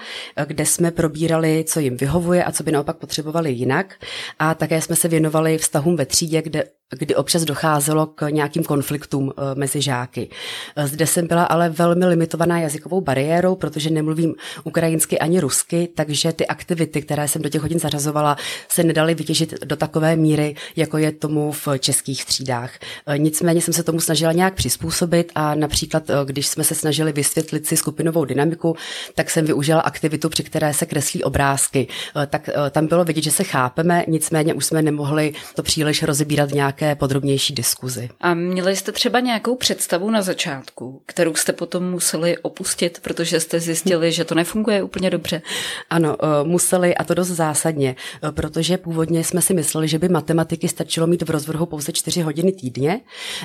kde 0.47 0.67
jsme 0.67 0.91
probírali, 0.91 1.65
co 1.69 1.81
jim 1.81 1.97
vyhovuje 1.97 2.45
a 2.45 2.53
co 2.53 2.63
by 2.63 2.73
naopak 2.73 2.97
potřebovali 2.97 3.53
jinak. 3.53 3.95
A 4.39 4.55
také 4.55 4.81
jsme 4.81 4.97
se 4.97 5.09
věnovali 5.09 5.59
vztahům 5.59 5.97
ve 5.97 6.07
třídě, 6.07 6.43
kde 6.49 6.78
kdy 6.91 7.15
občas 7.15 7.45
docházelo 7.45 8.07
k 8.07 8.31
nějakým 8.31 8.65
konfliktům 8.65 9.33
eh, 9.37 9.55
mezi 9.55 9.83
žáky. 9.83 10.31
Eh, 10.77 10.87
zde 10.87 11.07
jsem 11.07 11.27
byla 11.27 11.45
ale 11.45 11.69
velmi 11.69 12.07
limitovaná 12.07 12.61
jazykovou 12.61 13.01
bariérou, 13.01 13.57
protože 13.57 13.91
nemluvím 13.91 14.35
ukrajinsky 14.65 15.19
ani 15.19 15.41
rusky, 15.41 15.89
takže 15.95 16.33
ty 16.33 16.47
aktivity, 16.47 17.03
které 17.03 17.29
jsem 17.29 17.43
do 17.43 17.49
těch 17.49 17.63
hodin 17.63 17.79
zařazovala, 17.79 18.37
se 18.69 18.83
nedaly 18.85 19.15
vytěžit 19.15 19.65
do 19.65 19.77
takové 19.77 20.17
míry, 20.17 20.55
jako 20.77 20.99
je 20.99 21.13
tomu 21.13 21.53
v 21.53 21.69
českých 21.79 22.25
třídách. 22.25 22.73
Eh, 23.07 23.19
nicméně 23.19 23.61
jsem 23.61 23.75
se 23.75 23.83
tomu 23.83 24.01
snažila 24.01 24.33
nějak 24.33 24.55
přizpůsobit 24.55 25.33
a 25.35 25.55
například, 25.55 26.03
když 26.25 26.47
jsme 26.47 26.65
se 26.65 26.75
snažili 26.75 27.13
vysvětlit 27.13 27.67
si 27.67 27.77
skupinovou 27.77 28.25
dynamiku, 28.25 28.77
tak 29.15 29.31
jsem 29.31 29.47
využila 29.47 29.81
aktivitu, 29.81 30.29
při 30.29 30.43
které 30.43 30.75
se 30.75 30.87
kreslí 30.87 31.25
obrázky. 31.25 31.87
Tak 32.27 32.51
tam 32.71 32.87
bylo 32.87 33.05
vidět, 33.05 33.25
že 33.25 33.31
se 33.31 33.45
chápeme, 33.45 34.05
nicméně 34.09 34.55
už 34.55 34.67
jsme 34.67 34.83
nemohli 34.83 35.33
to 35.55 35.63
příliš 35.63 36.03
rozebírat 36.03 36.51
nějak 36.51 36.78
nějaké 36.81 36.99
podrobnější 36.99 37.55
diskuzi. 37.55 38.09
A 38.21 38.35
měli 38.35 38.77
jste 38.77 38.93
třeba 38.93 39.21
nějakou 39.21 39.57
představu 39.57 40.11
na 40.11 40.23
začátku, 40.23 41.03
kterou 41.07 41.35
jste 41.35 41.53
potom 41.53 41.91
museli 41.91 42.39
opustit, 42.39 43.01
protože 43.03 43.41
jste 43.41 43.61
zjistili, 43.61 44.13
že 44.13 44.25
to 44.25 44.35
nefunguje 44.35 44.83
úplně 44.83 45.11
dobře? 45.11 45.43
Ano, 45.91 46.17
eh, 46.23 46.45
museli 46.45 46.97
a 46.97 47.05
to 47.05 47.15
dost 47.15 47.29
zásadně, 47.29 47.97
eh, 48.23 48.33
protože 48.33 48.79
původně 48.79 49.25
jsme 49.25 49.43
si 49.43 49.55
mysleli, 49.55 49.89
že 49.89 49.99
by 49.99 50.09
matematiky 50.09 50.69
stačilo 50.69 51.07
mít 51.07 51.23
v 51.23 51.31
rozvrhu 51.31 51.67
pouze 51.67 51.93
čtyři 51.93 52.21
hodiny 52.21 52.53
týdně. 52.53 53.01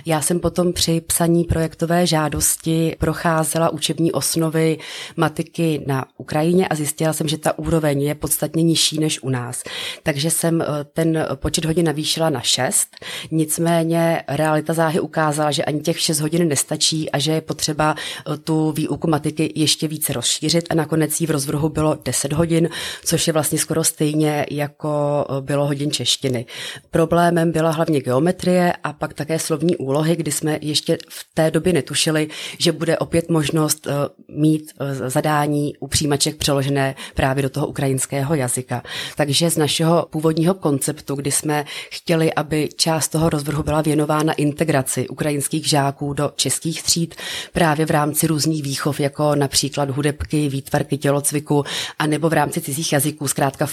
Já 0.06 0.22
jsem 0.22 0.40
potom 0.40 0.74
při 0.74 1.02
psaní 1.02 1.44
projektové 1.44 2.08
žádosti 2.08 2.96
procházela 3.00 3.70
učební 3.70 4.12
osnovy 4.12 4.78
matiky 5.16 5.84
na 5.88 6.06
Ukrajině 6.18 6.68
a 6.68 6.76
zjistila 6.76 7.14
jsem, 7.14 7.28
že 7.28 7.38
ta 7.38 7.60
úroveň 7.60 8.02
je 8.02 8.16
podstatně 8.16 8.64
nižší 8.64 9.00
než 9.00 9.24
u 9.24 9.30
nás. 9.30 9.64
Takže 10.04 10.32
jsem 10.32 10.62
eh, 10.62 10.66
ten 10.94 11.28
počet 11.36 11.66
hodin 11.66 11.86
navýšila 11.86 12.30
na 12.30 12.42
šest. 12.42 12.88
Nicméně 13.32 14.24
realita 14.28 14.74
záhy 14.74 15.00
ukázala, 15.00 15.52
že 15.52 15.66
ani 15.66 15.80
těch 15.82 16.00
6 16.00 16.20
hodin 16.20 16.48
nestačí 16.48 17.12
a 17.12 17.20
že 17.20 17.32
je 17.32 17.42
potřeba 17.42 17.96
eh, 17.96 18.38
tu 18.38 18.72
výuku 18.72 19.08
matiky 19.08 19.54
ještě 19.56 19.88
více 19.88 20.14
rozšířit 20.14 20.66
a 20.70 20.76
nakonec 20.76 21.22
jí 21.22 21.28
v 21.28 21.32
rozvrhu 21.32 21.70
bylo 21.70 21.98
10 22.06 22.34
hodin, 22.34 22.70
což 23.06 23.28
je 23.28 23.34
vlastně 23.34 23.58
skoro 23.58 23.84
stejně 23.84 24.46
jako 24.52 25.26
eh, 25.30 25.42
bylo 25.42 25.68
hodin 25.68 25.92
češtiny. 25.92 26.46
Problémem 26.92 27.52
byla 27.52 27.72
hlavně 27.72 28.02
geometrie 28.02 28.74
a 28.84 28.94
pak 28.94 29.14
také 29.14 29.40
slovní 29.40 29.78
úlohy, 29.78 30.16
kdy 30.16 30.32
jsme 30.32 30.60
ještě 30.62 30.98
v 31.10 31.28
té 31.34 31.52
době 31.52 31.74
netušili, 31.74 32.28
že 32.60 32.72
bude 32.72 32.98
opět 32.98 33.30
možnost 33.30 33.88
eh, 33.88 33.92
mít 34.28 34.74
zadání 35.08 35.74
u 35.80 35.88
přijímaček 35.88 36.36
přeložené 36.36 36.96
právě 37.14 37.44
do 37.44 37.50
toho 37.50 37.68
ukrajinského 37.68 38.36
jazyka. 38.36 38.84
Takže 39.18 39.50
z 39.50 39.58
našeho 39.58 40.08
původního 40.10 40.54
konceptu, 40.54 41.16
kdy 41.16 41.32
jsme 41.32 41.66
chtěli, 41.92 42.34
aby 42.34 42.70
část 42.76 43.13
toho 43.14 43.30
rozvrhu 43.30 43.64
byla 43.64 43.82
věnována 43.82 44.34
integraci 44.34 45.08
ukrajinských 45.08 45.68
žáků 45.68 46.14
do 46.14 46.32
českých 46.36 46.84
tříd 46.84 47.16
právě 47.54 47.86
v 47.86 47.92
rámci 47.92 48.28
různých 48.28 48.64
výchov, 48.64 49.00
jako 49.00 49.36
například 49.36 49.90
hudebky, 49.90 50.50
výtvarky, 50.50 50.98
tělocviku, 50.98 51.64
a 52.00 52.08
nebo 52.08 52.30
v 52.30 52.34
rámci 52.34 52.62
cizích 52.62 52.94
jazyků, 52.94 53.28
zkrátka 53.28 53.68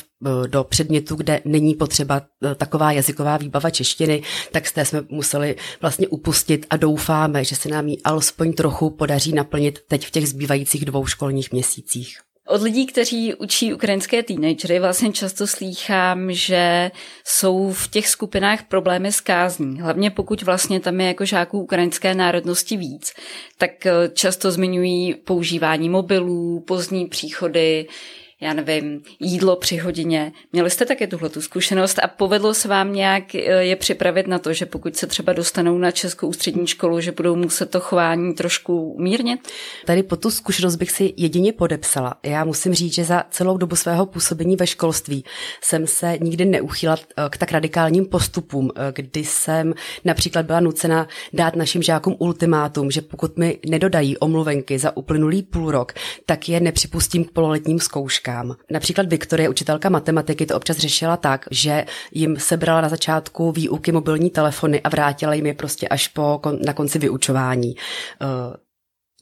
do 0.47 0.65
předmětu, 0.65 1.17
kde 1.17 1.41
není 1.45 1.75
potřeba 1.75 2.23
e, 2.45 2.55
taková 2.55 2.93
jazyková 2.93 3.37
výbava 3.37 3.71
češtiny, 3.71 4.23
tak 4.53 4.67
z 4.67 4.73
té 4.73 4.85
jsme 4.85 5.03
museli 5.09 5.57
vlastně 5.81 6.09
upustit 6.09 6.67
a 6.71 6.77
doufáme, 6.77 7.45
že 7.45 7.57
se 7.57 7.69
nám 7.69 7.89
ji 7.89 7.99
alespoň 8.05 8.53
trochu 8.53 8.91
podaří 8.91 9.33
naplnit 9.33 9.79
teď 9.89 10.07
v 10.07 10.11
těch 10.11 10.29
zbývajících 10.29 10.85
dvou 10.85 11.07
školních 11.07 11.53
měsících. 11.53 12.30
Od 12.51 12.63
lidí, 12.63 12.87
kteří 12.87 13.35
učí 13.35 13.75
ukrajinské 13.75 14.23
teenagery, 14.23 14.79
vlastně 14.81 15.13
často 15.13 15.47
slýchám, 15.47 16.33
že 16.33 16.91
jsou 17.25 17.73
v 17.73 17.89
těch 17.89 18.09
skupinách 18.09 18.63
problémy 18.69 19.13
s 19.13 19.21
kázní. 19.21 19.81
Hlavně 19.81 20.11
pokud 20.11 20.43
vlastně 20.43 20.81
tam 20.81 21.01
je 21.01 21.07
jako 21.07 21.25
žáků 21.25 21.63
ukrajinské 21.63 22.15
národnosti 22.15 22.77
víc, 22.77 23.13
tak 23.59 23.87
eh, 23.87 23.93
často 24.15 24.51
zmiňují 24.51 25.15
používání 25.15 25.89
mobilů, 25.89 26.61
pozdní 26.61 27.07
příchody, 27.07 27.87
já 28.43 28.53
nevím, 28.53 29.03
jídlo 29.21 29.57
při 29.57 29.77
hodině. 29.77 30.33
Měli 30.53 30.71
jste 30.71 30.87
také 30.87 31.07
tuhle 31.07 31.29
tu 31.29 31.43
zkušenost 31.43 31.99
a 32.03 32.09
povedlo 32.09 32.55
se 32.55 32.69
vám 32.69 32.93
nějak 32.93 33.35
eh, 33.35 33.39
je 33.41 33.77
připravit 33.77 34.27
na 34.27 34.39
to, 34.39 34.53
že 34.53 34.67
pokud 34.67 34.97
se 34.97 35.07
třeba 35.07 35.33
dostanou 35.33 35.79
na 35.79 35.91
českou 35.91 36.33
střední 36.33 36.67
školu, 36.67 37.01
že 37.01 37.13
budou 37.13 37.37
muset 37.37 37.71
to 37.71 37.81
chování 37.81 38.35
trošku 38.35 38.93
umírnit? 38.93 39.49
Tady 39.87 40.03
po 40.03 40.17
tu 40.17 40.31
zkušenost 40.31 40.77
bych 40.77 40.91
si 40.91 41.15
jedině 41.17 41.53
podepsala. 41.53 42.15
Já 42.23 42.45
musím 42.45 42.75
říct, 42.75 42.95
že 42.95 43.05
za 43.05 43.25
celou 43.31 43.57
dobu 43.57 43.77
svého 43.77 44.07
působení 44.07 44.57
ve 44.57 44.67
školství 44.67 45.25
jsem 45.61 45.87
se 45.87 46.19
nikdy 46.21 46.45
neuchýla 46.45 46.97
eh, 46.97 47.23
k 47.31 47.37
tak 47.37 47.53
radikálním 47.53 48.07
postupům, 48.07 48.71
eh, 48.77 48.93
kdy 48.93 49.25
jsem 49.25 49.75
například 50.05 50.47
byla 50.47 50.61
nucena 50.61 51.09
dát 51.33 51.57
našim 51.57 51.83
žákům 51.83 52.17
ultimátum, 52.19 52.91
že 52.91 53.01
pokud 53.01 53.39
mi 53.39 53.59
nedodají 53.67 54.19
omluvenky 54.19 54.79
za 54.79 54.97
uplynulý 54.97 55.43
půl 55.43 55.71
rok, 55.71 55.93
tak 56.27 56.49
je 56.49 56.61
nepřipustím 56.61 57.25
k 57.25 57.31
pololetním 57.31 57.81
zkouškám 57.81 58.30
zkouškám. 58.31 58.57
Například 58.71 59.07
Viktorie, 59.07 59.49
učitelka 59.49 59.89
matematiky, 59.89 60.47
to 60.47 60.57
občas 60.57 60.77
řešila 60.77 61.17
tak, 61.17 61.47
že 61.51 61.85
jim 62.13 62.37
sebrala 62.37 62.81
na 62.81 62.89
začátku 62.89 63.53
výuky 63.53 63.93
mobilní 63.93 64.31
telefony 64.31 64.81
a 64.81 64.89
vrátila 64.89 65.35
jim 65.35 65.47
je 65.47 65.55
prostě 65.55 65.89
až 65.89 66.09
po, 66.09 66.41
na 66.67 66.73
konci 66.73 66.99
vyučování. 66.99 67.75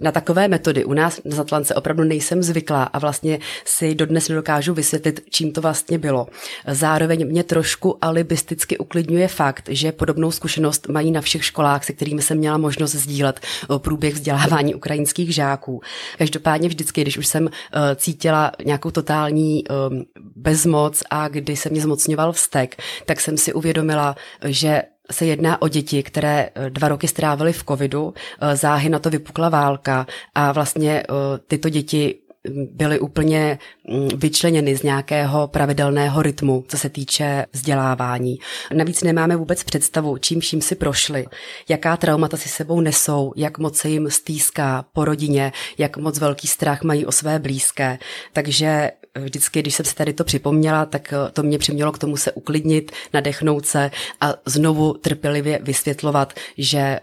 Eh, 0.01 0.05
na 0.05 0.13
takové 0.13 0.49
metody 0.49 0.85
u 0.85 0.93
nás 0.93 1.21
na 1.25 1.37
Zatlance 1.37 1.75
opravdu 1.75 2.05
nejsem 2.05 2.43
zvyklá 2.43 2.83
a 2.83 2.99
vlastně 2.99 3.39
si 3.65 3.95
dodnes 3.95 4.29
nedokážu 4.29 4.75
vysvětlit, 4.75 5.21
čím 5.31 5.53
to 5.53 5.61
vlastně 5.61 5.99
bylo. 5.99 6.27
Zároveň 6.67 7.29
mě 7.29 7.45
trošku 7.45 8.05
alibisticky 8.05 8.79
uklidňuje 8.79 9.29
fakt, 9.29 9.69
že 9.69 9.93
podobnou 9.93 10.31
zkušenost 10.31 10.89
mají 10.89 11.11
na 11.11 11.21
všech 11.21 11.45
školách, 11.45 11.85
se 11.85 11.93
kterými 11.93 12.23
jsem 12.23 12.39
měla 12.39 12.59
možnost 12.59 12.95
sdílet 12.95 13.41
průběh 13.79 14.15
vzdělávání 14.15 14.75
ukrajinských 14.75 15.35
žáků. 15.35 15.81
Každopádně 16.19 16.69
vždycky, 16.69 17.03
když 17.03 17.19
už 17.19 17.27
jsem 17.27 17.49
eh, 17.49 17.97
cítila 17.97 18.53
nějakou 18.65 18.91
totální 18.91 19.65
ehm, 19.69 20.05
bezmoc 20.37 21.03
a 21.11 21.29
kdy 21.29 21.57
se 21.57 21.71
mě 21.71 21.81
zmocňoval 21.81 22.33
vztek, 22.33 22.83
tak 23.07 23.21
jsem 23.21 23.39
si 23.39 23.53
uvědomila, 23.53 24.17
že 24.45 24.83
se 25.11 25.27
jedná 25.27 25.63
o 25.63 25.69
děti, 25.69 26.03
které 26.03 26.49
eh, 26.55 26.71
dva 26.71 26.89
roky 26.89 27.09
strávily 27.09 27.53
v 27.53 27.65
covidu, 27.65 28.15
eh, 28.41 28.57
záhy 28.57 28.89
na 28.89 28.99
to 28.99 29.11
vypukla 29.11 29.49
válka 29.49 30.07
a 30.35 30.53
vlastně 30.53 31.03
eh, 31.03 31.13
tyto 31.47 31.69
děti 31.69 32.19
mm, 32.49 32.67
byly 32.73 33.01
úplně 33.01 33.59
mm, 33.89 34.09
vyčleněny 34.17 34.77
z 34.77 34.83
nějakého 34.83 35.49
pravidelného 35.49 36.23
rytmu, 36.23 36.65
co 36.69 36.79
se 36.79 36.89
týče 36.89 37.47
vzdělávání. 37.53 38.39
Navíc 38.75 39.03
nemáme 39.03 39.37
vůbec 39.37 39.65
představu, 39.65 40.19
čím 40.19 40.41
vším 40.41 40.63
si 40.63 40.75
prošli, 40.75 41.27
jaká 41.69 41.97
traumata 41.97 42.37
si 42.37 42.49
sebou 42.49 42.81
nesou, 42.81 43.33
jak 43.37 43.59
moc 43.59 43.77
se 43.77 43.89
jim 43.89 44.11
stýská 44.11 44.85
po 44.93 45.05
rodině, 45.05 45.53
jak 45.79 45.97
moc 45.97 46.19
velký 46.19 46.49
strach 46.49 46.83
mají 46.83 47.07
o 47.07 47.13
své 47.13 47.39
blízké. 47.39 47.99
Takže 48.33 48.91
vždycky, 49.25 49.61
když 49.61 49.75
jsem 49.75 49.87
si 49.87 49.95
tady 49.95 50.13
to 50.13 50.25
připomněla, 50.25 50.87
tak 50.87 51.13
eh, 51.13 51.31
to 51.33 51.43
mě 51.43 51.59
přimělo 51.59 51.93
k 51.93 51.99
tomu 51.99 52.17
se 52.17 52.33
uklidnit, 52.33 52.93
nadechnout 53.15 53.67
se 53.67 53.91
a 54.21 54.35
znovu 54.47 54.95
trpělivě 54.95 55.59
vysvětlovat, 55.63 56.33
že 56.59 56.79
eh, 56.79 57.01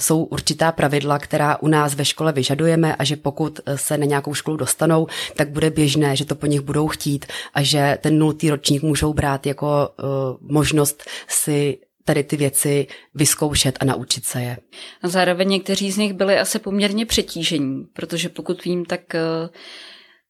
jsou 0.00 0.24
určitá 0.24 0.72
pravidla, 0.72 1.18
která 1.18 1.56
u 1.56 1.68
nás 1.68 1.94
ve 1.94 2.04
škole 2.04 2.32
vyžadujeme 2.32 2.96
a 2.96 3.04
že 3.04 3.16
pokud 3.16 3.60
eh, 3.66 3.78
se 3.78 3.98
na 3.98 4.06
nějakou 4.06 4.34
školu 4.34 4.56
dostanou, 4.56 5.06
tak 5.36 5.50
bude 5.50 5.70
běžné, 5.70 6.16
že 6.16 6.24
to 6.24 6.34
po 6.34 6.46
nich 6.46 6.60
budou 6.60 6.88
chtít 6.88 7.26
a 7.54 7.62
že 7.62 7.98
ten 8.00 8.18
nultý 8.18 8.50
ročník 8.50 8.82
můžou 8.82 9.12
brát 9.12 9.46
jako 9.46 9.88
uh, 10.02 10.06
možnost 10.40 11.02
si 11.28 11.78
tady 12.04 12.24
ty 12.24 12.36
věci 12.36 12.86
vyzkoušet 13.14 13.78
a 13.80 13.84
naučit 13.84 14.24
se 14.24 14.42
je. 14.42 14.56
A 15.02 15.08
zároveň 15.08 15.48
někteří 15.48 15.92
z 15.92 15.96
nich 15.96 16.12
byli 16.12 16.38
asi 16.38 16.58
poměrně 16.58 17.06
přetížení, 17.06 17.84
protože 17.92 18.28
pokud 18.28 18.64
vím, 18.64 18.84
tak 18.84 19.00
uh 19.14 19.48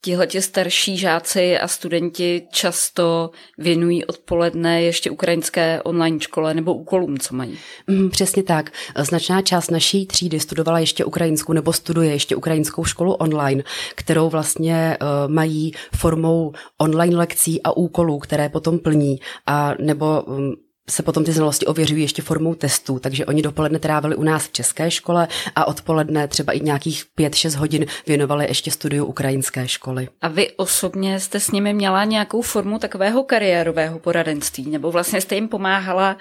Tihleti 0.04 0.42
starší 0.42 0.96
žáci 0.96 1.58
a 1.58 1.68
studenti 1.68 2.42
často 2.50 3.30
věnují 3.58 4.04
odpoledne 4.04 4.82
ještě 4.82 5.10
ukrajinské 5.10 5.82
online 5.82 6.20
škole 6.20 6.54
nebo 6.54 6.74
úkolům, 6.74 7.18
co 7.18 7.34
mají. 7.34 7.58
Mm, 7.86 8.10
přesně 8.10 8.42
tak. 8.42 8.70
Značná 8.98 9.42
část 9.42 9.70
naší 9.70 10.06
třídy 10.06 10.40
studovala 10.40 10.78
ještě 10.78 11.04
ukrajinskou 11.04 11.52
nebo 11.52 11.72
studuje 11.72 12.10
ještě 12.10 12.36
ukrajinskou 12.36 12.84
školu 12.84 13.12
online, 13.12 13.62
kterou 13.94 14.28
vlastně 14.28 14.96
uh, 15.02 15.32
mají 15.32 15.72
formou 15.96 16.52
online 16.78 17.16
lekcí 17.16 17.62
a 17.62 17.76
úkolů, 17.76 18.18
které 18.18 18.48
potom 18.48 18.78
plní, 18.78 19.16
a 19.46 19.74
nebo 19.80 20.22
um, 20.22 20.54
se 20.88 21.02
potom 21.02 21.24
ty 21.24 21.32
znalosti 21.32 21.66
ověřují 21.66 22.02
ještě 22.02 22.22
formou 22.22 22.54
testů, 22.54 22.98
takže 22.98 23.26
oni 23.26 23.42
dopoledne 23.42 23.78
trávili 23.78 24.16
u 24.16 24.22
nás 24.22 24.44
v 24.46 24.52
české 24.52 24.90
škole 24.90 25.28
a 25.56 25.64
odpoledne 25.64 26.28
třeba 26.28 26.52
i 26.52 26.60
nějakých 26.60 27.04
5-6 27.18 27.58
hodin 27.58 27.86
věnovali 28.06 28.46
ještě 28.46 28.70
studiu 28.70 29.04
ukrajinské 29.04 29.68
školy. 29.68 30.08
A 30.22 30.28
vy 30.28 30.50
osobně 30.50 31.20
jste 31.20 31.40
s 31.40 31.50
nimi 31.50 31.74
měla 31.74 32.04
nějakou 32.04 32.42
formu 32.42 32.78
takového 32.78 33.24
kariérového 33.24 33.98
poradenství, 33.98 34.70
nebo 34.70 34.90
vlastně 34.90 35.20
jste 35.20 35.34
jim 35.34 35.48
pomáhala 35.48 36.16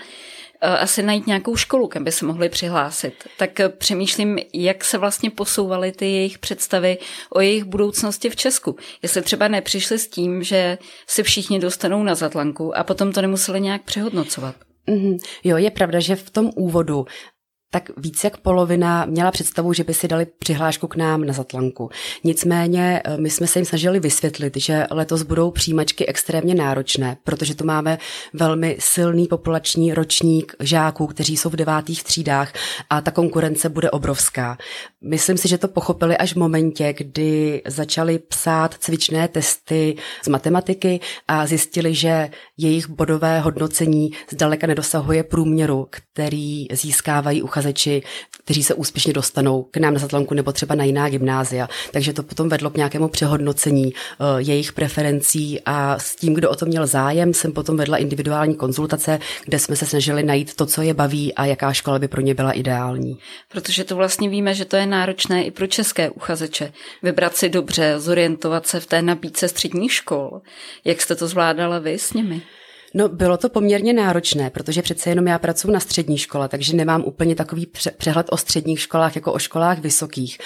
asi 0.64 1.04
najít 1.04 1.28
nějakou 1.28 1.56
školu, 1.56 1.88
kam 1.88 2.04
by 2.04 2.12
se 2.12 2.26
mohli 2.26 2.50
přihlásit. 2.50 3.14
Tak 3.38 3.60
eh, 3.60 3.70
přemýšlím, 3.70 4.40
jak 4.54 4.84
se 4.84 4.98
vlastně 4.98 5.30
posouvaly 5.30 5.92
ty 5.92 6.06
jejich 6.06 6.38
představy 6.38 6.98
o 7.30 7.42
jejich 7.42 7.64
budoucnosti 7.64 8.30
v 8.30 8.36
Česku. 8.36 8.76
Jestli 9.02 9.22
třeba 9.22 9.48
nepřišli 9.48 10.00
s 10.00 10.08
tím, 10.08 10.44
že 10.44 10.78
se 11.08 11.24
všichni 11.24 11.60
dostanou 11.60 12.04
na 12.04 12.16
zatlanku 12.16 12.78
a 12.78 12.84
potom 12.84 13.12
to 13.12 13.22
nemuseli 13.22 13.62
nějak 13.62 13.84
přehodnocovat. 13.84 14.56
Mm-hmm. 14.88 15.18
Jo, 15.44 15.58
je 15.58 15.72
pravda, 15.72 16.00
že 16.00 16.16
v 16.16 16.30
tom 16.30 16.50
úvodu 16.56 17.06
tak 17.74 17.90
víc 17.98 18.24
jak 18.24 18.38
polovina 18.38 19.06
měla 19.06 19.32
představu, 19.32 19.74
že 19.74 19.84
by 19.84 19.94
si 19.94 20.08
dali 20.08 20.26
přihlášku 20.40 20.88
k 20.88 20.96
nám 20.96 21.26
na 21.26 21.34
Zatlanku. 21.34 21.90
Nicméně 22.24 23.02
eh, 23.06 23.18
my 23.18 23.30
jsme 23.30 23.48
se 23.48 23.60
jim 23.60 23.66
snažili 23.66 24.00
vysvětlit, 24.00 24.58
že 24.58 24.88
letos 24.92 25.24
budou 25.24 25.52
přijímačky 25.52 26.06
extrémně 26.06 26.56
náročné, 26.56 27.18
protože 27.24 27.56
tu 27.56 27.66
máme 27.66 27.98
velmi 28.34 28.78
silný 28.80 29.28
populační 29.28 29.94
ročník 29.94 30.56
žáků, 30.60 31.08
kteří 31.08 31.38
jsou 31.38 31.50
v 31.50 31.56
devátých 31.56 32.04
třídách 32.04 32.54
a 32.90 33.02
ta 33.02 33.12
konkurence 33.12 33.70
bude 33.70 33.92
obrovská. 33.92 34.58
Myslím 35.02 35.38
si, 35.38 35.48
že 35.48 35.58
to 35.58 35.68
pochopili 35.68 36.18
až 36.18 36.34
v 36.34 36.38
momentě, 36.38 36.94
kdy 36.98 37.62
začali 37.68 38.20
psát 38.20 38.74
cvičné 38.80 39.28
testy 39.28 39.96
z 40.24 40.28
matematiky 40.28 41.00
a 41.28 41.46
zjistili, 41.48 41.96
že 41.96 42.30
jejich 42.58 42.90
bodové 42.90 43.40
hodnocení 43.40 44.12
zdaleka 44.32 44.68
nedosahuje 44.68 45.24
průměru, 45.24 45.88
který 45.90 46.68
získávají 46.72 47.42
uchazeči, 47.64 48.04
kteří 48.44 48.64
se 48.64 48.74
úspěšně 48.74 49.14
dostanou 49.14 49.64
k 49.72 49.78
nám 49.78 49.94
na 49.94 50.00
Zatlanku 50.00 50.34
nebo 50.34 50.52
třeba 50.52 50.76
na 50.76 50.84
jiná 50.84 51.10
gymnázia. 51.10 51.70
Takže 51.92 52.14
to 52.14 52.24
potom 52.24 52.50
vedlo 52.50 52.70
k 52.70 52.78
nějakému 52.78 53.08
přehodnocení 53.08 53.86
uh, 53.94 54.38
jejich 54.38 54.74
preferencí 54.74 55.62
a 55.66 56.00
s 56.00 56.16
tím, 56.16 56.34
kdo 56.34 56.50
o 56.50 56.56
to 56.56 56.66
měl 56.66 56.88
zájem, 56.88 57.34
jsem 57.34 57.52
potom 57.52 57.78
vedla 57.78 57.98
individuální 57.98 58.56
konzultace, 58.56 59.20
kde 59.46 59.60
jsme 59.60 59.76
se 59.76 59.86
snažili 59.86 60.24
najít 60.24 60.56
to, 60.56 60.66
co 60.66 60.82
je 60.82 60.94
baví 60.94 61.34
a 61.34 61.46
jaká 61.46 61.74
škola 61.74 62.00
by 62.00 62.08
pro 62.08 62.22
ně 62.22 62.34
byla 62.34 62.52
ideální. 62.52 63.18
Protože 63.50 63.84
to 63.84 63.96
vlastně 63.96 64.30
víme, 64.30 64.54
že 64.54 64.66
to 64.66 64.76
je 64.76 64.86
náročné 64.86 65.44
i 65.44 65.52
pro 65.52 65.68
české 65.68 66.10
uchazeče. 66.10 66.74
Vybrat 67.04 67.36
si 67.36 67.50
dobře, 67.50 67.96
zorientovat 67.98 68.68
se 68.68 68.80
v 68.80 68.86
té 68.86 69.02
nabídce 69.02 69.48
středních 69.48 69.94
škol. 69.94 70.42
Jak 70.86 71.02
jste 71.02 71.16
to 71.16 71.28
zvládala 71.28 71.80
vy 71.80 72.00
s 72.00 72.14
nimi? 72.14 72.42
No, 72.94 73.10
bylo 73.10 73.38
to 73.38 73.50
poměrně 73.50 73.94
náročné, 73.94 74.50
protože 74.50 74.82
přece 74.82 75.10
jenom 75.10 75.28
já 75.28 75.40
pracuji 75.40 75.72
na 75.72 75.80
střední 75.80 76.18
škole, 76.18 76.50
takže 76.50 76.76
nemám 76.76 77.04
úplně 77.04 77.36
takový 77.36 77.66
přehled 77.98 78.28
o 78.30 78.38
středních 78.38 78.80
školách 78.80 79.16
jako 79.16 79.34
o 79.34 79.40
školách 79.40 79.80
vysokých. 79.80 80.38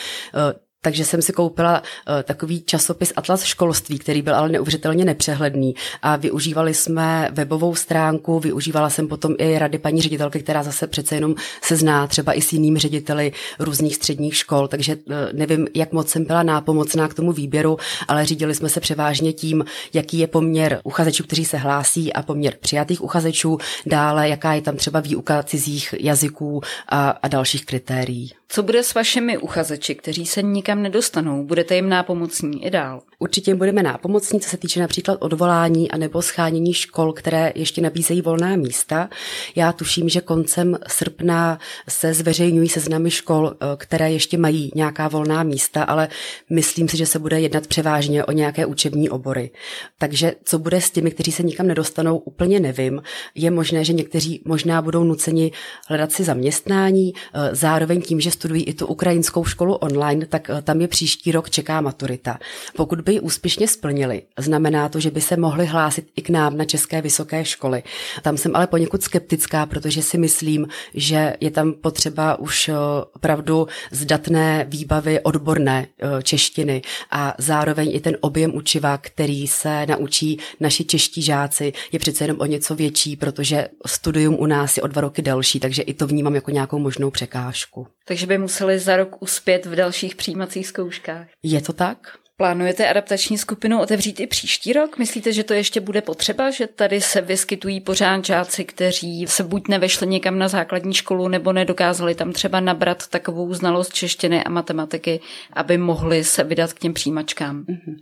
Takže 0.81 1.05
jsem 1.05 1.21
si 1.21 1.33
koupila 1.33 1.81
uh, 1.81 2.23
takový 2.23 2.61
časopis 2.61 3.13
Atlas 3.15 3.43
školství, 3.43 3.99
který 3.99 4.21
byl 4.21 4.35
ale 4.35 4.49
neuvěřitelně 4.49 5.05
nepřehledný 5.05 5.75
a 6.01 6.15
využívali 6.15 6.73
jsme 6.73 7.29
webovou 7.31 7.75
stránku, 7.75 8.39
využívala 8.39 8.89
jsem 8.89 9.07
potom 9.07 9.35
i 9.37 9.59
rady 9.59 9.77
paní 9.77 10.01
ředitelky, 10.01 10.39
která 10.39 10.63
zase 10.63 10.87
přece 10.87 11.15
jenom 11.15 11.35
se 11.61 11.75
zná 11.75 12.07
třeba 12.07 12.33
i 12.33 12.41
s 12.41 12.53
jinými 12.53 12.79
řediteli 12.79 13.31
různých 13.59 13.95
středních 13.95 14.35
škol, 14.35 14.67
takže 14.67 14.95
uh, 14.95 15.13
nevím, 15.33 15.67
jak 15.75 15.91
moc 15.91 16.09
jsem 16.09 16.25
byla 16.25 16.43
nápomocná 16.43 17.07
k 17.07 17.13
tomu 17.13 17.31
výběru, 17.31 17.77
ale 18.07 18.25
řídili 18.25 18.55
jsme 18.55 18.69
se 18.69 18.79
převážně 18.79 19.33
tím, 19.33 19.65
jaký 19.93 20.19
je 20.19 20.27
poměr 20.27 20.81
uchazečů, 20.83 21.23
kteří 21.23 21.45
se 21.45 21.57
hlásí 21.57 22.13
a 22.13 22.23
poměr 22.23 22.57
přijatých 22.59 23.01
uchazečů, 23.01 23.57
dále 23.85 24.29
jaká 24.29 24.53
je 24.53 24.61
tam 24.61 24.75
třeba 24.75 24.99
výuka 24.99 25.43
cizích 25.43 25.95
jazyků 25.99 26.61
a, 26.89 27.09
a 27.09 27.27
dalších 27.27 27.65
kritérií. 27.65 28.36
Co 28.49 28.63
bude 28.63 28.83
s 28.83 28.93
vašimi 28.93 29.37
uchazeči, 29.37 29.95
kteří 29.95 30.25
se 30.25 30.41
nikam 30.41 30.81
nedostanou? 30.81 31.43
Budete 31.43 31.75
jim 31.75 31.89
nápomocní 31.89 32.65
i 32.65 32.69
dál? 32.69 33.01
Určitě 33.19 33.55
budeme 33.55 33.83
nápomocní, 33.83 34.39
co 34.39 34.49
se 34.49 34.57
týče 34.57 34.79
například 34.79 35.17
odvolání 35.21 35.91
a 35.91 35.97
nebo 35.97 36.21
schánění 36.21 36.73
škol, 36.73 37.13
které 37.13 37.51
ještě 37.55 37.81
nabízejí 37.81 38.21
volná 38.21 38.55
místa. 38.55 39.09
Já 39.55 39.71
tuším, 39.71 40.09
že 40.09 40.21
koncem 40.21 40.77
srpna 40.87 41.59
se 41.89 42.13
zveřejňují 42.13 42.69
seznamy 42.69 43.11
škol, 43.11 43.53
eh, 43.53 43.65
které 43.77 44.11
ještě 44.11 44.37
mají 44.37 44.71
nějaká 44.75 45.07
volná 45.07 45.43
místa, 45.43 45.83
ale 45.83 46.07
myslím 46.49 46.89
si, 46.89 46.97
že 46.97 47.05
se 47.05 47.19
bude 47.19 47.41
jednat 47.41 47.67
převážně 47.67 48.25
o 48.25 48.31
nějaké 48.31 48.65
učební 48.65 49.09
obory. 49.09 49.51
Takže 49.97 50.33
co 50.43 50.59
bude 50.59 50.81
s 50.81 50.91
těmi, 50.91 51.11
kteří 51.11 51.31
se 51.31 51.43
nikam 51.43 51.67
nedostanou, 51.67 52.17
úplně 52.17 52.59
nevím. 52.59 53.01
Je 53.35 53.51
možné, 53.51 53.83
že 53.83 53.93
někteří 53.93 54.41
možná 54.45 54.81
budou 54.81 55.03
nuceni 55.03 55.51
hledat 55.87 56.11
si 56.11 56.23
zaměstnání, 56.23 57.13
eh, 57.13 57.55
zároveň 57.55 58.01
tím, 58.01 58.19
že 58.19 58.31
studují 58.37 58.63
i 58.63 58.73
tu 58.73 58.87
ukrajinskou 58.87 59.45
školu 59.45 59.73
online, 59.73 60.25
tak 60.25 60.49
eh, 60.49 60.61
tam 60.61 60.81
je 60.81 60.87
příští 60.87 61.31
rok 61.31 61.49
čeká 61.49 61.81
maturita. 61.81 62.37
Pokud 62.75 63.01
by 63.01 63.13
ji 63.13 63.19
úspěšně 63.19 63.67
splnili, 63.67 64.21
znamená 64.37 64.89
to, 64.89 64.99
že 64.99 65.11
by 65.11 65.21
se 65.21 65.37
mohli 65.37 65.65
hlásit 65.65 66.07
i 66.15 66.21
k 66.21 66.29
nám 66.29 66.57
na 66.57 66.65
české 66.65 67.01
vysoké 67.01 67.45
školy. 67.45 67.83
Tam 68.21 68.37
jsem 68.37 68.55
ale 68.55 68.67
poněkud 68.67 69.03
skeptická, 69.03 69.65
protože 69.65 70.01
si 70.01 70.17
myslím, 70.17 70.67
že 70.93 71.35
je 71.41 71.51
tam 71.51 71.73
potřeba 71.73 72.39
už 72.39 72.69
eh, 72.69 72.73
opravdu 73.15 73.67
zdatné 73.91 74.65
výbavy 74.69 75.19
odborné 75.19 75.87
eh, 75.87 76.23
češtiny 76.23 76.81
a 77.11 77.33
zároveň 77.37 77.95
i 77.95 77.99
ten 77.99 78.17
objem 78.21 78.55
učiva, 78.55 78.97
který 78.97 79.47
se 79.47 79.85
naučí 79.85 80.39
naši 80.59 80.85
čeští 80.85 81.21
žáci, 81.21 81.73
je 81.91 81.99
přece 81.99 82.23
jenom 82.23 82.37
o 82.39 82.45
něco 82.45 82.75
větší, 82.75 83.15
protože 83.15 83.67
studium 83.85 84.35
u 84.39 84.45
nás 84.45 84.77
je 84.77 84.83
o 84.83 84.87
dva 84.87 85.01
roky 85.01 85.21
delší, 85.21 85.59
takže 85.59 85.81
i 85.81 85.93
to 85.93 86.07
vnímám 86.07 86.35
jako 86.35 86.51
nějakou 86.51 86.79
možnou 86.79 87.09
překážku. 87.09 87.87
Takže 88.07 88.26
by 88.27 88.37
museli 88.37 88.79
za 88.79 88.97
rok 88.97 89.21
uspět 89.21 89.65
v 89.65 89.75
dalších 89.75 90.15
přijímacích 90.15 90.67
zkouškách. 90.67 91.27
Je 91.43 91.61
to 91.61 91.73
tak? 91.73 92.17
Plánujete 92.39 92.89
adaptační 92.89 93.37
skupinu 93.37 93.81
otevřít 93.81 94.19
i 94.19 94.27
příští 94.27 94.73
rok? 94.73 94.97
Myslíte, 94.97 95.33
že 95.33 95.43
to 95.43 95.53
ještě 95.53 95.81
bude 95.81 96.01
potřeba, 96.01 96.51
že 96.51 96.67
tady 96.67 97.01
se 97.01 97.21
vyskytují 97.21 97.79
pořád 97.81 98.25
žáci, 98.25 98.65
kteří 98.65 99.25
se 99.27 99.43
buď 99.43 99.67
nevešli 99.67 100.07
někam 100.07 100.39
na 100.39 100.47
základní 100.47 100.93
školu, 100.93 101.27
nebo 101.27 101.53
nedokázali 101.53 102.15
tam 102.15 102.33
třeba 102.33 102.59
nabrat 102.59 103.07
takovou 103.07 103.53
znalost 103.53 103.93
češtiny 103.93 104.43
a 104.43 104.49
matematiky, 104.49 105.19
aby 105.53 105.77
mohli 105.77 106.23
se 106.23 106.43
vydat 106.43 106.73
k 106.73 106.79
těm 106.79 106.93
přijímačkám? 106.93 107.63
Mm-hmm. 107.63 107.95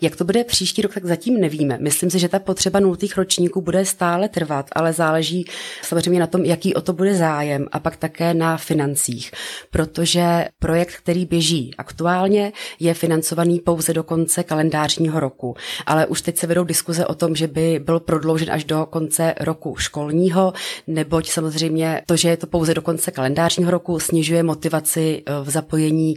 Jak 0.00 0.16
to 0.16 0.24
bude 0.24 0.44
příští 0.44 0.82
rok, 0.82 0.94
tak 0.94 1.04
zatím 1.04 1.40
nevíme. 1.40 1.78
Myslím 1.80 2.10
si, 2.10 2.18
že 2.18 2.28
ta 2.28 2.38
potřeba 2.38 2.80
nultých 2.80 3.16
ročníků 3.16 3.60
bude 3.60 3.84
stále 3.84 4.28
trvat, 4.28 4.66
ale 4.72 4.92
záleží 4.92 5.44
samozřejmě 5.82 6.20
na 6.20 6.26
tom, 6.26 6.44
jaký 6.44 6.74
o 6.74 6.80
to 6.80 6.92
bude 6.92 7.14
zájem 7.14 7.66
a 7.72 7.80
pak 7.80 7.96
také 7.96 8.34
na 8.34 8.56
financích, 8.56 9.32
protože 9.70 10.44
projekt, 10.58 10.96
který 10.96 11.26
běží 11.26 11.74
aktuálně, 11.78 12.52
je 12.80 12.94
financovaný 12.94 13.60
pouze 13.60 13.81
pouze 13.82 13.94
do 13.94 14.02
konce 14.02 14.42
kalendářního 14.42 15.20
roku. 15.20 15.54
Ale 15.86 16.06
už 16.06 16.22
teď 16.22 16.38
se 16.38 16.46
vedou 16.46 16.64
diskuze 16.64 17.06
o 17.06 17.14
tom, 17.14 17.34
že 17.34 17.46
by 17.46 17.80
byl 17.84 18.00
prodloužen 18.00 18.50
až 18.50 18.64
do 18.64 18.86
konce 18.86 19.34
roku 19.40 19.76
školního, 19.76 20.52
neboť 20.86 21.30
samozřejmě 21.30 22.02
to, 22.06 22.16
že 22.16 22.28
je 22.28 22.36
to 22.36 22.46
pouze 22.46 22.74
do 22.74 22.82
konce 22.82 23.10
kalendářního 23.10 23.70
roku, 23.70 24.00
snižuje 24.00 24.42
motivaci 24.42 25.22
eh, 25.26 25.32
v 25.42 25.50
zapojení 25.50 26.14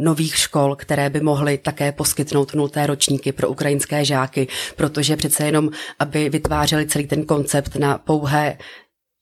nových 0.00 0.36
škol, 0.36 0.76
které 0.76 1.10
by 1.10 1.20
mohly 1.20 1.58
také 1.58 1.92
poskytnout 1.92 2.54
nulté 2.54 2.86
ročníky 2.86 3.32
pro 3.32 3.48
ukrajinské 3.48 4.04
žáky, 4.04 4.48
protože 4.76 5.16
přece 5.16 5.46
jenom, 5.46 5.70
aby 5.98 6.28
vytvářeli 6.28 6.86
celý 6.86 7.06
ten 7.06 7.24
koncept 7.24 7.76
na 7.76 7.98
pouhé 7.98 8.58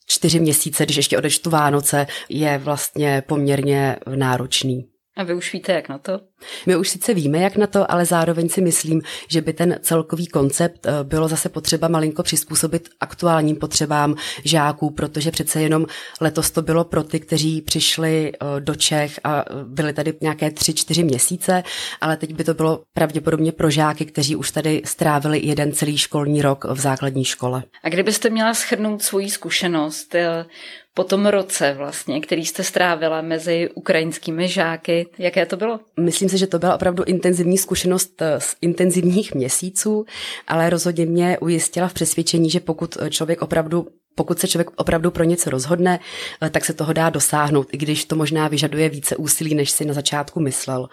čtyři 0.07 0.41
měsíce, 0.41 0.85
když 0.85 0.97
ještě 0.97 1.19
odečtu 1.19 1.51
Vánoce, 1.51 2.07
je 2.29 2.59
vlastně 2.59 3.23
poměrně 3.27 3.97
náročný. 4.17 4.90
A 5.17 5.23
vy 5.23 5.35
už 5.35 5.53
víte, 5.53 5.73
jak 5.73 5.89
na 5.89 5.99
to? 5.99 6.21
My 6.67 6.77
už 6.77 6.89
sice 6.89 7.15
víme, 7.15 7.39
jak 7.39 7.57
na 7.57 7.67
to, 7.67 7.91
ale 7.91 8.05
zároveň 8.05 8.49
si 8.49 8.61
myslím, 8.61 9.03
že 9.29 9.41
by 9.41 9.53
ten 9.53 9.79
celkový 9.83 10.27
koncept 10.27 10.87
eh, 10.87 11.05
bylo 11.05 11.29
zase 11.29 11.49
potřeba 11.49 11.89
malinko 11.89 12.23
přizpůsobit 12.23 12.89
aktuálním 13.01 13.57
potřebám 13.57 14.15
žáků, 14.45 14.91
protože 14.91 15.31
přece 15.31 15.63
jenom 15.63 15.87
letos 16.21 16.51
to 16.51 16.63
bylo 16.63 16.85
pro 16.85 17.03
ty, 17.03 17.21
kteří 17.21 17.63
přišli 17.63 18.33
eh, 18.33 18.61
do 18.61 18.75
Čech 18.75 19.21
a 19.25 19.41
eh, 19.41 19.45
byli 19.65 19.93
tady 19.93 20.15
nějaké 20.21 20.51
tři, 20.51 20.75
čtyři 20.75 21.05
měsíce, 21.05 21.63
ale 22.01 22.17
teď 22.17 22.35
by 22.35 22.45
to 22.45 22.55
bylo 22.55 22.83
pravděpodobně 22.93 23.53
pro 23.53 23.71
žáky, 23.71 24.05
kteří 24.05 24.37
už 24.37 24.51
tady 24.51 24.83
strávili 24.85 25.41
jeden 25.47 25.73
celý 25.73 25.99
školní 25.99 26.43
rok 26.43 26.65
v 26.65 26.81
základní 26.81 27.25
škole. 27.25 27.63
A 27.85 27.89
kdybyste 27.89 28.31
měla 28.31 28.55
schrnout 28.55 29.03
svoji 29.03 29.31
zkušenost, 29.31 30.15
po 30.95 31.05
tom 31.05 31.27
roce 31.27 31.73
vlastně, 31.73 32.21
který 32.21 32.47
jste 32.47 32.65
strávila 32.65 33.23
mezi 33.23 33.71
ukrajinskými 33.75 34.49
žáky. 34.49 35.00
Jaké 35.19 35.47
to 35.47 35.57
bylo? 35.57 35.81
Myslím 36.01 36.29
si, 36.29 36.39
že 36.39 36.47
to 36.47 36.59
byla 36.59 36.75
opravdu 36.75 37.05
intenzivní 37.05 37.59
zkušenost 37.59 38.23
eh, 38.23 38.41
z 38.41 38.57
intenzivních 38.61 39.35
měsíců, 39.35 40.05
ale 40.47 40.71
rozhodně 40.71 41.07
mě 41.07 41.39
ujistila 41.39 41.89
v 41.89 41.95
přesvědčení, 41.95 42.51
že 42.51 42.61
pokud 42.61 42.99
člověk 43.11 43.43
opravdu 43.43 43.87
pokud 44.15 44.39
se 44.39 44.49
člověk 44.49 44.71
opravdu 44.77 45.11
pro 45.11 45.25
něco 45.25 45.51
rozhodne, 45.51 46.01
eh, 46.43 46.51
tak 46.51 46.65
se 46.65 46.73
toho 46.73 46.93
dá 46.93 47.11
dosáhnout, 47.11 47.69
i 47.73 47.77
když 47.77 48.05
to 48.05 48.17
možná 48.17 48.49
vyžaduje 48.49 48.89
více 48.89 49.17
úsilí, 49.17 49.55
než 49.55 49.71
si 49.71 49.85
na 49.85 49.95
začátku 49.95 50.41
myslel. 50.41 50.89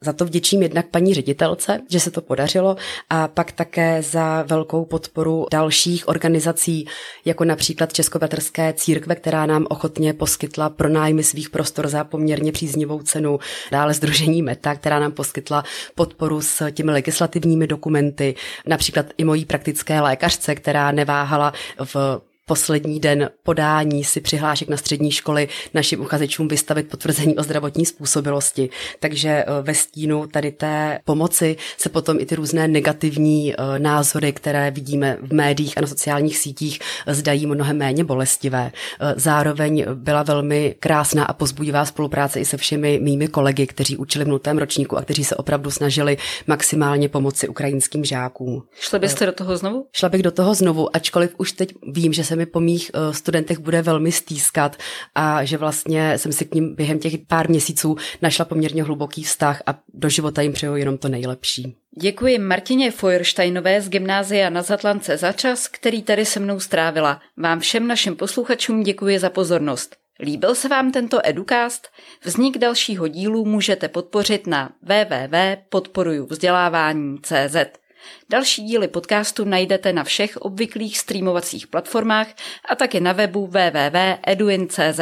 Za 0.00 0.12
to 0.12 0.24
vděčím 0.24 0.62
jednak 0.62 0.86
paní 0.86 1.14
ředitelce, 1.14 1.80
že 1.90 2.00
se 2.00 2.10
to 2.10 2.20
podařilo, 2.20 2.76
a 3.10 3.28
pak 3.28 3.52
také 3.52 4.02
za 4.02 4.42
velkou 4.42 4.84
podporu 4.84 5.46
dalších 5.52 6.08
organizací, 6.08 6.86
jako 7.24 7.44
například 7.44 7.92
Českobratrské 7.92 8.72
církve, 8.72 9.14
která 9.14 9.46
nám 9.46 9.66
ochotně 9.70 10.12
poskytla 10.12 10.70
pronájmy 10.70 11.22
svých 11.22 11.50
prostor 11.50 11.88
za 11.88 12.04
poměrně 12.04 12.52
příznivou 12.52 13.02
cenu. 13.02 13.38
Dále 13.70 13.94
Združení 13.94 14.42
Meta, 14.42 14.74
která 14.74 14.98
nám 14.98 15.12
poskytla 15.12 15.64
podporu 15.94 16.40
s 16.40 16.70
těmi 16.70 16.92
legislativními 16.92 17.66
dokumenty, 17.66 18.34
například 18.66 19.06
i 19.18 19.24
mojí 19.24 19.44
praktické 19.44 20.00
lékařce, 20.00 20.54
která 20.54 20.92
neváhala 20.92 21.52
v 21.84 22.20
poslední 22.48 23.00
den 23.00 23.30
podání 23.42 24.04
si 24.04 24.20
přihlášek 24.20 24.68
na 24.68 24.76
střední 24.76 25.10
školy 25.10 25.48
našim 25.74 26.00
uchazečům 26.00 26.48
vystavit 26.48 26.88
potvrzení 26.88 27.36
o 27.36 27.42
zdravotní 27.42 27.86
způsobilosti. 27.86 28.70
Takže 29.00 29.28
eh, 29.28 29.44
ve 29.62 29.74
stínu 29.74 30.26
tady 30.26 30.52
té 30.52 30.98
pomoci 31.04 31.56
se 31.76 31.88
potom 31.88 32.20
i 32.20 32.26
ty 32.26 32.34
různé 32.34 32.68
negativní 32.68 33.54
eh, 33.54 33.78
názory, 33.78 34.32
které 34.32 34.70
vidíme 34.70 35.18
v 35.22 35.32
médiích 35.32 35.78
a 35.78 35.80
na 35.80 35.86
sociálních 35.86 36.38
sítích, 36.38 36.78
eh, 37.06 37.14
zdají 37.14 37.46
mnohem 37.46 37.76
méně 37.76 38.04
bolestivé. 38.04 38.72
Zároveň 39.16 39.84
byla 39.94 40.22
velmi 40.22 40.74
krásná 40.80 41.24
a 41.24 41.32
pozbudivá 41.32 41.84
spolupráce 41.84 42.40
i 42.40 42.44
se 42.44 42.56
všemi 42.56 43.00
mými 43.02 43.28
kolegy, 43.28 43.66
kteří 43.66 43.96
učili 43.96 44.24
v 44.24 44.28
nutém 44.28 44.58
ročníku 44.58 44.98
a 44.98 45.02
kteří 45.02 45.24
se 45.24 45.36
opravdu 45.36 45.70
snažili 45.70 46.16
maximálně 46.46 47.08
pomoci 47.08 47.48
ukrajinským 47.48 48.04
žákům. 48.04 48.62
Šli 48.80 48.98
byste 48.98 49.26
do 49.26 49.32
toho 49.32 49.56
znovu? 49.56 49.86
Šla 49.92 50.08
bych 50.08 50.22
do 50.22 50.30
toho 50.30 50.54
znovu, 50.54 50.96
ačkoliv 50.96 51.34
už 51.38 51.52
teď 51.52 51.74
vím, 51.92 52.12
že 52.12 52.24
se 52.24 52.37
mi 52.38 52.46
po 52.46 52.60
mých 52.60 52.90
eh, 52.94 53.14
studentech 53.14 53.58
bude 53.58 53.82
velmi 53.82 54.12
stýskat 54.12 54.76
a 55.14 55.44
že 55.44 55.56
vlastně 55.56 56.18
jsem 56.18 56.32
si 56.32 56.44
k 56.44 56.54
ním 56.54 56.74
během 56.74 56.98
těch 56.98 57.14
pár 57.26 57.50
měsíců 57.50 57.96
našla 58.22 58.44
poměrně 58.44 58.82
hluboký 58.82 59.22
vztah 59.22 59.62
a 59.66 59.78
do 59.94 60.08
života 60.08 60.42
jim 60.42 60.52
přeju 60.52 60.76
jenom 60.76 60.98
to 60.98 61.08
nejlepší. 61.08 61.76
Děkuji 62.00 62.38
Martině 62.38 62.90
Feuersteinové 62.90 63.80
z 63.80 63.88
Gymnázia 63.88 64.50
na 64.50 64.62
Zatlance 64.62 65.16
za 65.16 65.32
čas, 65.32 65.68
který 65.68 66.02
tady 66.02 66.24
se 66.24 66.40
mnou 66.40 66.60
strávila. 66.60 67.20
Vám 67.36 67.60
všem 67.60 67.86
našim 67.86 68.16
posluchačům 68.16 68.82
děkuji 68.82 69.18
za 69.18 69.30
pozornost. 69.30 69.96
Líbil 70.20 70.54
se 70.54 70.68
vám 70.68 70.92
tento 70.92 71.18
educast? 71.24 71.88
Vznik 72.24 72.58
dalšího 72.58 73.08
dílu 73.08 73.44
můžete 73.44 73.88
podpořit 73.88 74.46
na 74.46 74.70
www.podporujuvzdělávání.cz. 74.82 77.56
Další 78.30 78.62
díly 78.62 78.88
podcastu 78.88 79.44
najdete 79.44 79.92
na 79.92 80.04
všech 80.04 80.36
obvyklých 80.36 80.98
streamovacích 80.98 81.66
platformách 81.66 82.26
a 82.68 82.74
také 82.74 83.00
na 83.00 83.12
webu 83.12 83.46
www.eduin.cz. 83.46 85.00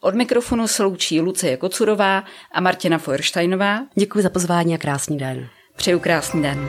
Od 0.00 0.14
mikrofonu 0.14 0.68
se 0.68 0.82
loučí 0.82 1.20
Lucie 1.20 1.56
Kocurová 1.56 2.24
a 2.52 2.60
Martina 2.60 2.98
Feuersteinová. 2.98 3.80
Děkuji 3.94 4.22
za 4.22 4.30
pozvání 4.30 4.74
a 4.74 4.78
krásný 4.78 5.18
den. 5.18 5.48
Přeju 5.76 5.98
krásný 5.98 6.42
den. 6.42 6.68